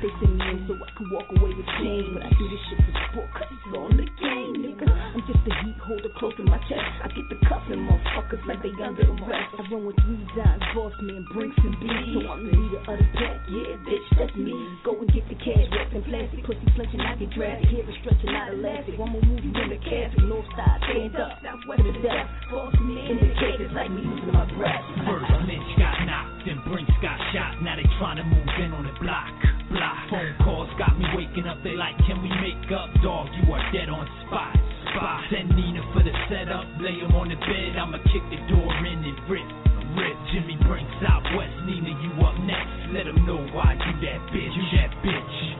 [0.00, 2.08] They send me in so I can walk away with change.
[2.16, 4.88] But I do this shit for sport, cause it's all the game, nigga.
[4.88, 6.88] I'm just a heat holder close to my chest.
[7.04, 9.50] I get the cuffing motherfuckers like they under arrest.
[9.58, 11.86] I run with three dimes, boss man, Brinks and B.
[11.86, 13.38] So I'm the leader of the pack.
[13.50, 14.54] Yeah, bitch, that's me.
[14.84, 16.40] Go and get the cash, wrapped in plastic.
[16.46, 17.68] Pussy flinching, I get drafted.
[17.68, 18.94] Here is stretching out elastic.
[18.98, 20.22] One more move, you in the casket.
[20.24, 21.42] North side, stand up.
[21.42, 22.26] Southwest to death.
[22.50, 24.84] Boss me in the cages like me losing my breath.
[25.04, 27.58] First Lynch got knocked, then Brinks got shot.
[27.64, 29.32] Now they trying to move in on the block.
[29.70, 29.98] Block.
[30.10, 31.62] Phone calls got me waking up.
[31.62, 33.28] They like, can we make up, dog?
[33.38, 34.69] You are dead on spot.
[34.90, 35.20] Spot.
[35.30, 36.66] Send Nina for the setup.
[36.80, 37.78] Lay him on the bed.
[37.78, 39.46] I'ma kick the door in and rip.
[39.94, 40.16] Rip.
[40.32, 41.54] Jimmy Brinks Southwest.
[41.66, 42.94] Nina, you up next.
[42.94, 44.54] Let him know why you that bitch.
[44.54, 45.59] You that bitch.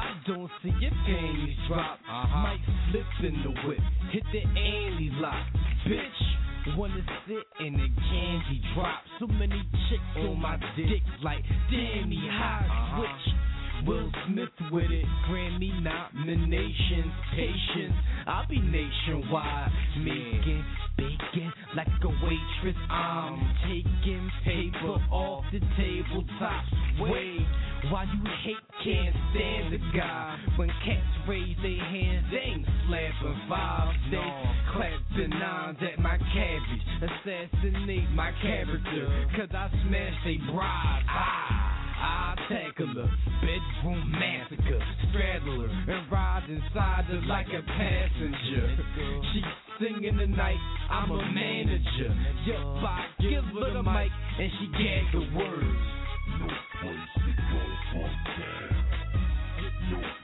[0.00, 2.38] I don't see your panties drop, uh-huh.
[2.40, 3.78] might slip in the whip,
[4.10, 5.46] hit the Andy lock,
[5.86, 6.76] bitch.
[6.76, 9.00] Wanna sit in the candy drop?
[9.18, 12.64] So many chicks oh, on my dick, like damn he hot.
[12.64, 13.00] Uh-huh.
[13.00, 13.34] Switch.
[13.86, 17.94] Will Smith with it, Grammy nominations, patience.
[18.26, 20.64] I'll be nationwide, making
[20.96, 22.76] bacon like a waitress.
[22.90, 27.00] I'm taking paper off the tabletops.
[27.00, 27.46] Wait,
[27.90, 32.26] why you hate can't stand the guy when cats raise their hands?
[32.30, 34.32] They ain't slapping five, they
[34.72, 35.24] clap the
[35.86, 37.10] at my cabbage.
[37.24, 41.04] Assassinate my character, cause I smash a bride.
[41.08, 41.79] Ah.
[42.00, 43.10] I tackle her,
[43.42, 44.80] bedroom massacre,
[45.10, 48.78] straddle her, and ride inside her like a passenger.
[49.32, 49.42] She
[49.78, 50.58] singing tonight,
[50.90, 52.16] I'm a manager.
[52.46, 55.80] Yep, I give her the mic, and she gag the words.
[56.40, 56.46] No
[56.80, 58.70] place to go from there.
[59.90, 60.19] No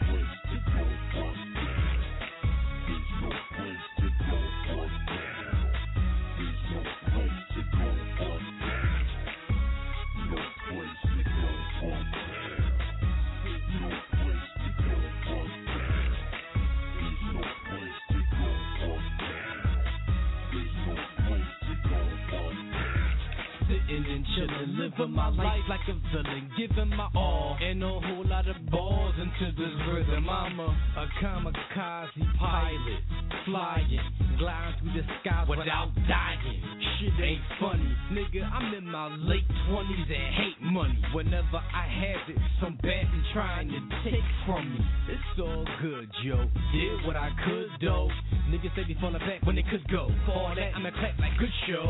[24.36, 28.56] chillin', living my life like a villain, giving my all, and a whole lot of
[28.70, 30.28] balls into this rhythm.
[30.28, 33.00] I'm a, a kamikaze pilot,
[33.46, 34.00] flying,
[34.38, 36.62] gliding through the skies without dying.
[37.00, 38.44] Shit ain't funny, nigga.
[38.44, 41.02] I'm in my late twenties and hate money.
[41.14, 44.80] Whenever I have it, some bad and trying to take from me.
[45.08, 46.44] It's all good, yo.
[46.72, 48.08] Did what I could, though.
[48.50, 50.08] Niggas say they falling back when they could go.
[50.26, 51.84] For all that, I'ma clap like good show.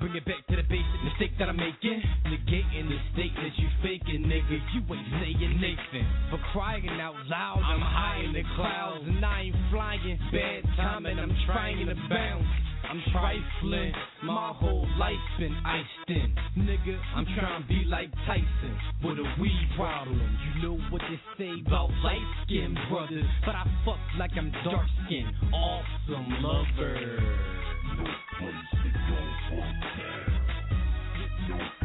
[0.00, 2.02] Bring it back to the basic mistake that I'm making.
[2.26, 4.58] Negating the statement you faking, nigga.
[4.74, 6.06] You ain't saying Nathan.
[6.30, 10.18] For crying out loud, I'm high in the clouds and I ain't flying.
[10.32, 12.44] Bad timing, I'm trying to bounce.
[12.88, 16.34] I'm trifling, my whole life been iced in.
[16.56, 20.38] Nigga, I'm trying to be like Tyson with a weed problem.
[20.54, 24.86] You know what they say about light skinned brothers, but I fuck like I'm dark
[25.06, 25.32] skinned.
[25.52, 27.18] Awesome lover.
[27.98, 28.04] No
[28.38, 29.18] place to go
[29.48, 30.25] from there.
[31.48, 31.75] No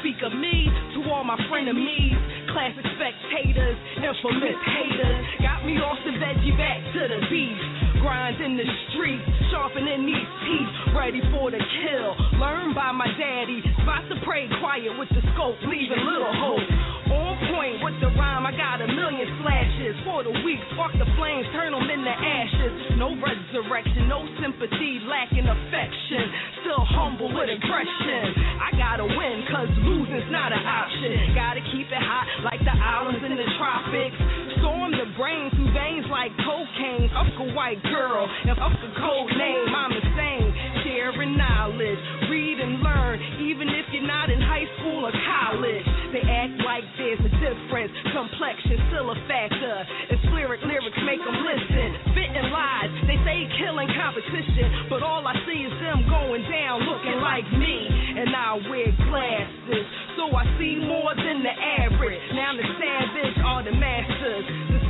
[0.00, 2.18] speak of me, to all my frenemies,
[2.52, 7.87] classic spectators, infamous haters, got me off the veggie back to the beef.
[8.00, 12.14] Grind in the streets, sharpening these teeth, ready for the kill.
[12.38, 16.68] Learned by my daddy, spot to pray quiet with the scope, leaving little hope.
[17.08, 19.96] On point with the rhyme, I got a million flashes.
[20.04, 23.00] For the weak, spark the flames, turn them into ashes.
[23.00, 26.22] No resurrection, no sympathy, lacking affection.
[26.62, 28.22] Still humble with aggression.
[28.62, 31.34] I gotta win, cause losing's not an option.
[31.34, 34.16] Gotta keep it hot like the islands in the tropics.
[34.62, 37.10] Storm the brain through veins like cocaine.
[37.38, 39.68] A white girl and fuck a code name.
[39.74, 40.48] I'm the same.
[40.84, 42.00] Sharing knowledge,
[42.30, 45.86] read and learn, even if you're not in high school or college.
[46.12, 47.92] They act like there's a difference.
[48.12, 49.76] Complexion still a factor.
[50.12, 51.88] It's lyric, lyrics make them listen.
[52.16, 57.20] Fitting lies, they say killing competition, but all I see is them going down looking
[57.20, 57.88] like me.
[58.18, 59.84] And I wear glasses,
[60.16, 62.24] so I see more than the average.
[62.34, 64.46] Now the savage are the masters,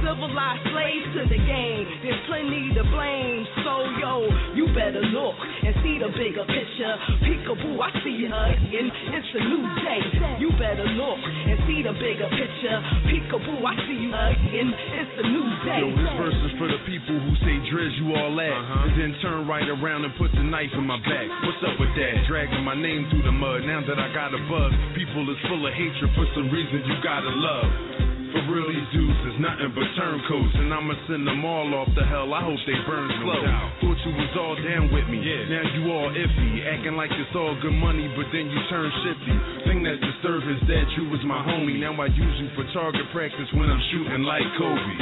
[0.09, 1.85] civilized slaves to the game.
[2.01, 4.25] There's plenty to blame, so yo,
[4.57, 6.95] you better look and see the bigger picture.
[7.29, 8.89] Peekaboo, I see you again.
[8.89, 10.01] It's a new day.
[10.41, 12.79] You better look and see the bigger picture.
[13.13, 14.69] Peekaboo, I see you again.
[14.73, 15.85] It's a new day.
[15.85, 18.57] Yo, this verse is for the people who say Driz, you all that.
[18.57, 18.89] Uh-huh.
[18.89, 21.29] And then turn right around and put the knife in my back.
[21.45, 22.25] What's up with that?
[22.25, 23.69] Dragging my name through the mud.
[23.69, 26.97] Now that I got a buzz, people is full of hatred for some reason you
[27.05, 28.18] gotta love.
[28.29, 32.05] For real, these dudes is nothing but turncoats, and I'ma send them all off the
[32.05, 32.29] hell.
[32.37, 33.41] I hope they burn slow.
[33.81, 35.17] Thought you was all down with me,
[35.49, 39.35] now you all iffy, acting like it's all good money, but then you turn shifty.
[39.65, 41.81] Thing that's disturbing is that you was my homie.
[41.81, 44.95] Now I use you for target practice when I'm shooting like Kobe.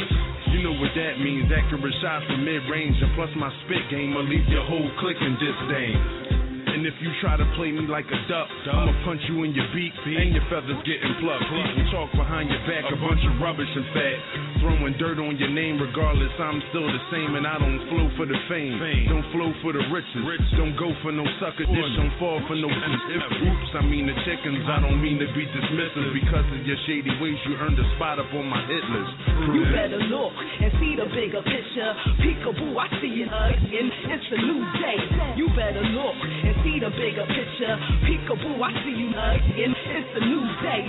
[0.54, 4.14] You know what that means, accurate shots from mid range, and plus my spit game
[4.14, 6.25] will leave your whole clique in disdain.
[6.76, 9.64] And if you try to play me like a duck, I'ma punch you in your
[9.72, 11.48] beak and your feathers getting plucked.
[11.48, 14.20] People talk behind your back, a bunch of rubbish and fact.
[14.60, 18.28] Throwing dirt on your name regardless, I'm still the same and I don't flow for
[18.28, 18.76] the fame.
[19.08, 20.20] Don't flow for the riches.
[20.60, 24.16] Don't go for no sucker dish, don't fall for no if oops, I mean the
[24.28, 24.66] chickens.
[24.68, 27.38] I don't mean to be dismissive because of your shady ways.
[27.48, 29.12] You earned a spot up on my hit list.
[29.54, 31.90] You better look and see the bigger picture.
[32.20, 33.88] Peekaboo, I see you again.
[34.10, 34.98] It's a new day.
[35.38, 37.74] You better look and see the bigger picture.
[38.02, 39.70] Peekaboo, I see you again.
[39.70, 40.82] It's a new day.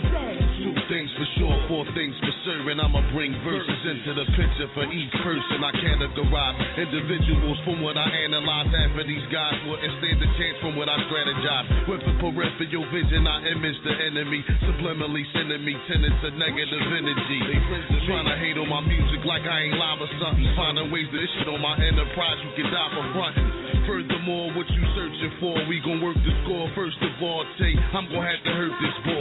[0.57, 2.81] Two things for sure, four things for certain.
[2.81, 5.61] I'ma bring verses into the picture for each person.
[5.61, 8.73] I categorize individuals from what I analyze.
[8.73, 11.65] Half of these guys wouldn't stand a chance from what I strategize.
[11.85, 14.41] With a peripheral vision, I image the enemy.
[14.65, 17.39] Subliminally sending me tenants of negative energy.
[17.53, 20.47] They trying to hate on my music like I ain't live or something.
[20.57, 23.49] Finding ways to shit on my enterprise, you can die for fronting.
[23.83, 25.55] Furthermore, what you searching for?
[25.67, 26.71] We gon' work the score.
[26.75, 29.16] First of all, Tay, I'm gon' have to hurt this boy.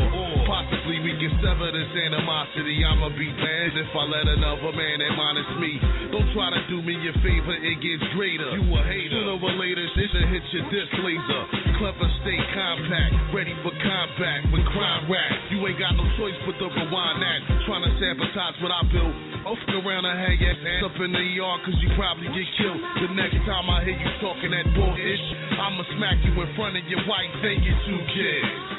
[1.37, 2.81] Sever this animosity.
[2.81, 5.77] I'ma be mad if I let another man admonish me.
[6.09, 8.57] Don't try to do me a favor, it gets greater.
[8.57, 9.21] You a hater.
[9.21, 11.43] Sooner or later, shit'll hit your disc laser.
[11.77, 15.29] Clever, stay compact, ready for combat when crime rap.
[15.53, 17.41] You ain't got no choice but to rewind that.
[17.69, 19.15] Trying to sabotage what I built.
[19.45, 22.81] Fuck around and hang your ass up in the yard cause you probably get killed.
[22.81, 25.21] The next time I hear you talking that bullshit,
[25.55, 28.76] I'ma smack you in front of your wife and your two kids.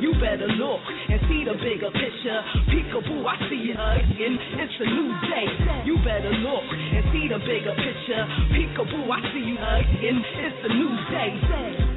[0.00, 2.40] You better look and see the bigger picture.
[2.68, 4.36] Peekaboo, I see you again.
[4.60, 5.48] It's a new day.
[5.86, 8.22] You better look and see the bigger picture.
[8.52, 10.22] Peekaboo, I see you again.
[10.36, 11.96] It's a new day.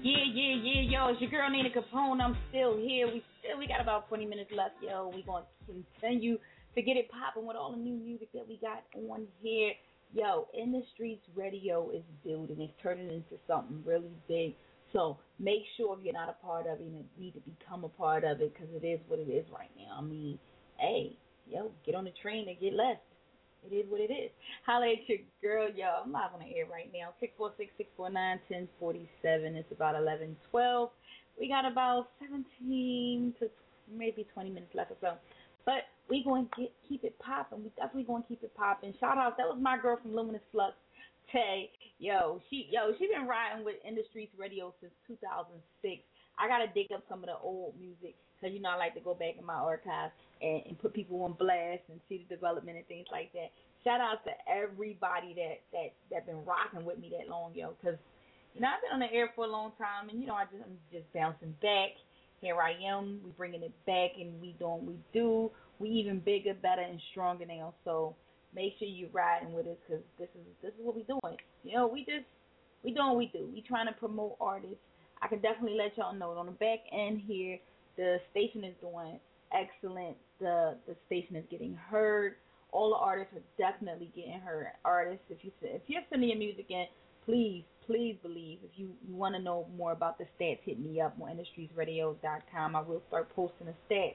[0.00, 2.20] Yeah, yeah, yeah, yo, it's your girl Nina Capone.
[2.22, 3.08] I'm still here.
[3.08, 3.22] We
[3.56, 5.10] we got about 20 minutes left, yo.
[5.14, 6.38] We gonna continue
[6.74, 9.72] to get it popping with all the new music that we got on here.
[10.14, 12.60] Yo, in the streets radio is building.
[12.60, 14.54] It's turning into something really big.
[14.92, 17.88] So make sure if you're not a part of it, you need to become a
[17.88, 19.98] part of it because it is what it is right now.
[19.98, 20.38] I mean,
[20.78, 21.16] hey,
[21.46, 23.02] yo, get on the train and get left.
[23.70, 24.30] It is what it is.
[24.64, 25.86] Holla at your girl, yo.
[26.04, 27.12] I'm live on the air right now.
[27.20, 29.56] 646-649-1047.
[29.56, 30.90] It's about 11:12.
[31.38, 33.48] We got about 17 to
[33.90, 35.12] maybe 20 minutes left or so.
[35.64, 37.62] But we going to keep it popping.
[37.62, 38.94] We definitely going to keep it popping.
[38.98, 39.36] Shout out.
[39.36, 40.74] That was my girl from Luminous Flux.
[41.32, 46.00] Tay, yo, she yo, she been riding with In the Streets Radio since 2006.
[46.38, 49.04] I gotta dig up some of the old music because you know I like to
[49.04, 52.78] go back in my archives and, and put people on blast and see the development
[52.78, 53.52] and things like that.
[53.84, 57.98] Shout out to everybody that that that been rocking with me that long, yo, because
[58.54, 60.44] you know I've been on the air for a long time, and you know I
[60.44, 61.90] just I'm just bouncing back.
[62.40, 63.20] Here I am.
[63.24, 65.50] We bringing it back, and we doing we do.
[65.78, 67.74] We even bigger, better, and stronger now.
[67.84, 68.16] So
[68.54, 71.36] make sure you riding with us because this is this is what we doing.
[71.64, 72.26] You know, we just
[72.82, 73.48] we doing what we do.
[73.52, 74.76] We trying to promote artists.
[75.20, 77.58] I can definitely let y'all know on the back end here,
[77.96, 79.18] the station is doing
[79.52, 80.16] excellent.
[80.40, 82.34] The the station is getting heard.
[82.70, 84.68] All the artists are definitely getting heard.
[84.84, 86.86] Artists, if you if you're sending your music in,
[87.24, 88.58] please please believe.
[88.62, 92.76] If you, you want to know more about the stats, hit me up on InTheStreetsRadio.com.
[92.76, 94.14] I will start posting the stats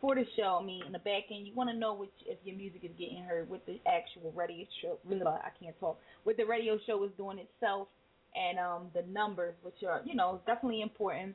[0.00, 0.58] for the show.
[0.62, 2.92] I mean, in the back end, you want to know which if your music is
[2.96, 4.98] getting heard with the actual radio show.
[5.10, 5.98] I can't talk.
[6.22, 7.88] What the radio show is doing itself,
[8.34, 11.34] and um the numbers, which are you know definitely important.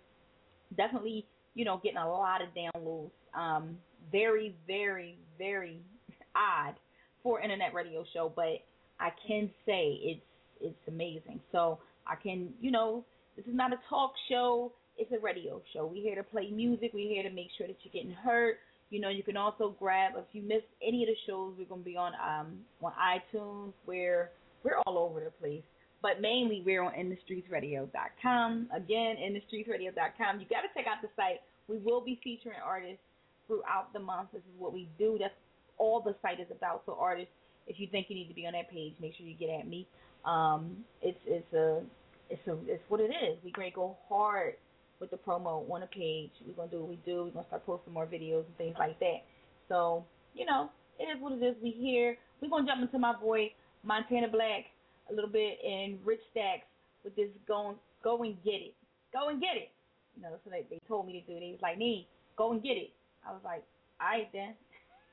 [0.75, 3.11] Definitely, you know, getting a lot of downloads.
[3.33, 3.77] Um,
[4.11, 5.79] very, very, very
[6.35, 6.75] odd
[7.23, 8.63] for internet radio show, but
[8.99, 10.21] I can say it's
[10.61, 11.39] it's amazing.
[11.51, 13.03] So I can, you know,
[13.35, 15.85] this is not a talk show it's a radio show.
[15.85, 16.91] We're here to play music.
[16.93, 18.55] We're here to make sure that you're getting heard.
[18.89, 21.81] You know, you can also grab if you miss any of the shows, we're gonna
[21.81, 23.73] be on um on iTunes.
[23.85, 24.31] We're
[24.63, 25.63] we're all over the place.
[26.01, 28.69] But mainly we're on InTheStreetsRadio.com.
[28.75, 30.39] Again, InTheStreetsRadio.com.
[30.39, 31.41] You gotta check out the site.
[31.67, 33.01] We will be featuring artists
[33.47, 34.29] throughout the month.
[34.31, 35.17] This is what we do.
[35.19, 35.33] That's
[35.77, 36.83] all the site is about.
[36.85, 37.33] So artists,
[37.67, 39.67] if you think you need to be on that page, make sure you get at
[39.67, 39.87] me.
[40.25, 41.81] Um, it's it's a
[42.29, 43.37] it's a it's what it is.
[43.43, 44.55] We gonna go hard
[44.99, 46.31] with the promo on the page.
[46.45, 47.25] We're gonna do what we do.
[47.25, 49.23] We're gonna start posting more videos and things like that.
[49.69, 50.69] So, you know,
[50.99, 51.55] it is what it is.
[51.61, 52.17] We here.
[52.41, 53.51] We're gonna jump into my boy
[53.83, 54.65] Montana Black
[55.09, 56.67] a little bit and Rich Stacks
[57.03, 58.73] with this going go and get it.
[59.13, 59.71] Go and get it.
[60.15, 61.39] You know, so they, they told me to do.
[61.39, 62.07] They was like, Nee,
[62.37, 62.91] go and get it.
[63.27, 63.63] I was like,
[64.01, 64.53] Alright then.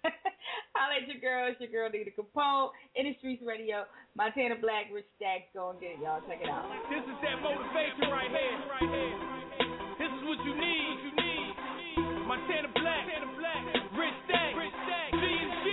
[0.76, 4.92] I'll let your girl, it's your girl Nina Capone, in the streets radio, Montana Black,
[4.92, 6.20] Rich Stacks, go and get it, y'all.
[6.28, 6.68] Check it out.
[6.92, 8.56] This is that motivation right here.
[8.68, 9.16] Right here.
[9.96, 10.94] This is what you need.
[11.04, 11.52] You need.
[12.28, 13.04] Montana Black,
[13.94, 14.52] Rich Stack,
[15.12, 15.68] G and G.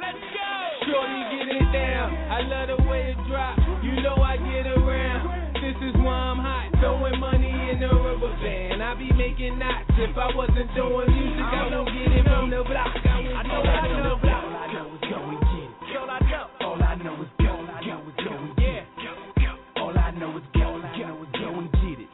[0.00, 0.50] Let's go.
[0.88, 2.06] Shorty get it down.
[2.30, 3.58] I love the way it drop.
[3.82, 5.54] You know I get around.
[5.60, 6.70] This is why I'm hot.
[6.80, 7.45] Throwing money
[7.76, 8.82] in a rubber band.
[8.82, 9.84] I be making knots.
[9.98, 12.88] If I wasn't doing music, I don't get it from the block.
[13.04, 14.44] I know I know the block.
[14.44, 16.56] All I know is go and get it.
[16.64, 17.52] All I know is go,
[17.84, 18.88] go, go and get it.
[19.76, 22.08] All I know is go, and get it.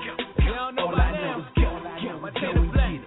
[0.78, 2.16] All I know is go, and get
[2.90, 3.06] it.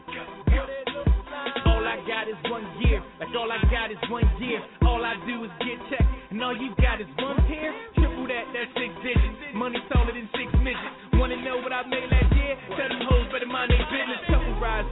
[1.66, 3.04] All I got is one year.
[3.20, 4.62] Like all I got is one year.
[4.84, 7.25] All I do is get checked, and all you got is one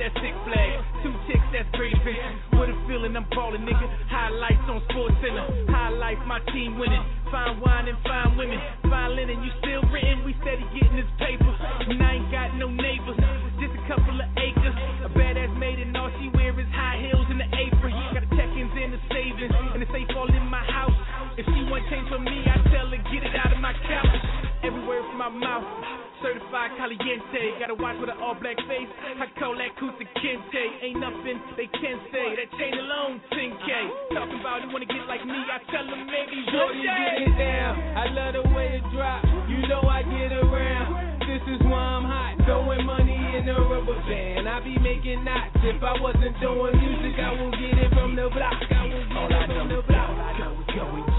[0.03, 0.83] that's Six Flags.
[0.99, 2.35] Two chicks, that's great adventure.
[2.59, 3.87] What a feeling, I'm ballin', nigga.
[4.11, 5.47] Highlights on Sports Center.
[5.71, 6.99] Highlights, my team winning.
[7.31, 8.59] Fine wine and fine women.
[8.83, 10.27] Fine linen, you still written.
[10.27, 11.47] We steady getting this paper.
[11.47, 13.15] And I ain't got no neighbors.
[13.63, 14.75] Just a couple of acres.
[15.07, 17.95] A badass maid and all she wear is high heels and the apron.
[18.11, 19.55] Got the check-ins and the savings.
[19.71, 20.95] And the safe all in my house.
[21.39, 24.19] If she want change for me, I tell her get it out of my couch.
[24.67, 26.12] Every word from my mouth.
[26.23, 28.87] Certified caliente, gotta watch with an all black face.
[29.19, 30.63] I call that Kunta Kinte.
[30.79, 32.39] Ain't nothing they can say.
[32.39, 33.67] That chain alone, 10K.
[34.15, 36.95] Talking about you wanna get like me, I tell them maybe one day.
[37.19, 37.75] get it down.
[37.75, 39.19] I love the way it drop.
[39.51, 41.19] You know I get around.
[41.27, 42.39] This is why I'm hot.
[42.47, 44.47] Throwing money in a rubber band.
[44.47, 45.59] I be making knots.
[45.59, 48.63] If I wasn't doing music, I won't get it from the block.
[48.71, 50.07] I won't get it from the block.
[50.07, 51.12] All I know go and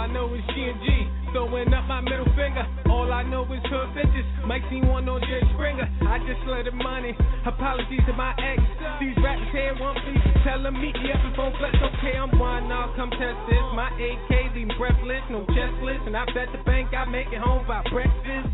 [0.00, 0.88] I know is G and G,
[1.32, 2.64] throwing up my middle finger.
[2.88, 4.24] All I know is her bitches.
[4.48, 5.84] Mike seen one on Jerry Springer.
[6.08, 7.12] I just let her money.
[7.44, 8.60] Apologies to my ex.
[9.00, 11.76] These rappers here want please tell them meet me up in phone flex.
[11.76, 12.92] Okay, I'm one now.
[12.96, 13.64] Come test this.
[13.76, 17.66] My AK leaving breathless, no chestless, and I bet the bank I make it home
[17.66, 18.48] by breakfast.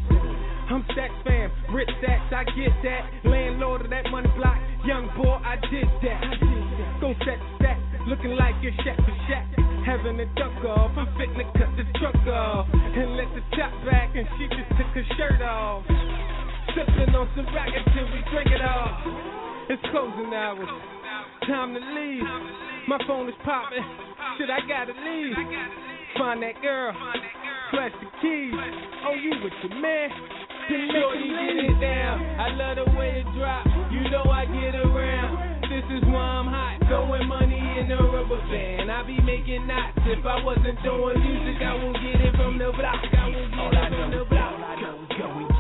[0.71, 3.03] I'm Stacks fam, rich stacks, I get that.
[3.25, 7.01] Landlord of that money block, young boy, I did that.
[7.01, 9.66] Go set stack, looking like you're shack for shack.
[9.87, 12.67] Having a duck off, I'm fitting to cut the truck off.
[12.75, 15.87] And let the top back, and she just took her shirt off.
[16.75, 18.99] Sipping on some rock until we drink it off.
[19.71, 20.69] It's closing hours,
[21.47, 22.27] time to leave.
[22.89, 23.87] My phone is popping,
[24.39, 25.39] shit, I gotta leave.
[26.19, 26.93] Find that girl,
[27.71, 28.55] flash the keys.
[29.07, 30.11] Oh, you with your man?
[30.69, 32.23] Then make Shorty, him get it down.
[32.43, 33.67] I love the way it drop.
[33.91, 35.46] You know I get around.
[35.63, 36.79] This is why I'm hot.
[36.89, 38.93] Throwing money in the rubber band.
[38.93, 39.99] I be making knots.
[40.05, 43.01] If I wasn't doing music, I won't get it from the block.
[43.01, 44.53] I won't get it from the block.
[44.53, 45.56] All I know is go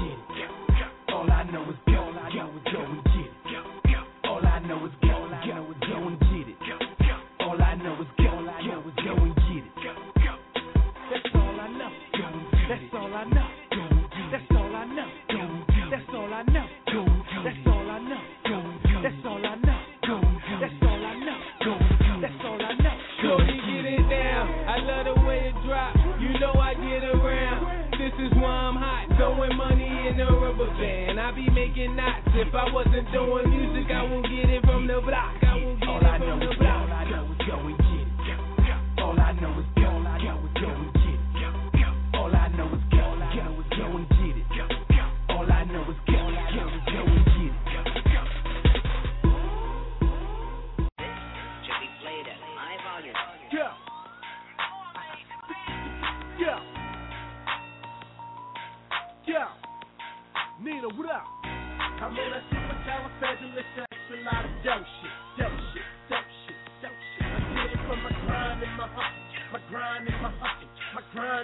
[32.06, 32.28] knots.
[32.34, 35.45] If I wasn't doing music, I won't get it from the block.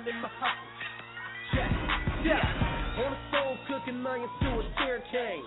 [0.08, 0.68] And my hustle.
[1.54, 3.04] Yeah, yeah.
[3.04, 5.44] On the stove cooking onions to a tear cane.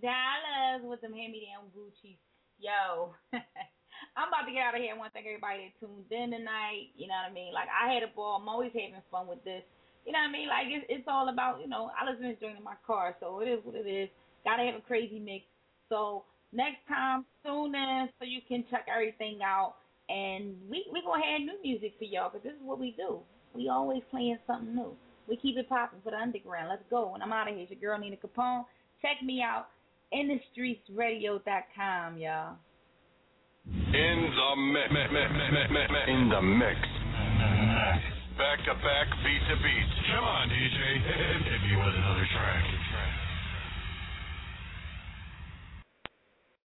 [0.00, 2.16] dollars with some hand me down Gucci.
[2.60, 3.14] Yo,
[4.16, 4.92] I'm about to get out of here.
[4.92, 6.92] I want to thank everybody that tuned in tonight.
[6.96, 7.52] You know what I mean?
[7.52, 8.40] Like I had a ball.
[8.40, 9.64] I'm always having fun with this.
[10.04, 10.48] You know what I mean?
[10.48, 11.92] Like it's it's all about you know.
[11.92, 14.08] I listen to this in my car, so it is what it is.
[14.44, 15.44] Gotta have a crazy mix.
[15.88, 19.76] So next time, tune in so you can check everything out.
[20.08, 23.20] And we we gonna have new music for y'all because this is what we do.
[23.54, 24.96] We always playing something new.
[25.28, 26.68] We keep it popping for the underground.
[26.68, 27.14] Let's go.
[27.14, 27.62] And I'm out of here.
[27.62, 28.64] It's your girl Nina Capone.
[29.02, 29.68] Check me out.
[30.12, 32.56] InTheStreetsRadio.com, y'all.
[33.66, 34.90] In the mix.
[34.90, 36.80] Me- me- me- in the mix.
[38.38, 39.88] Back to back, beat to beat.
[40.10, 40.98] Come on, DJ.
[40.98, 42.64] Hit me with another track.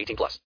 [0.00, 0.38] 18 plus.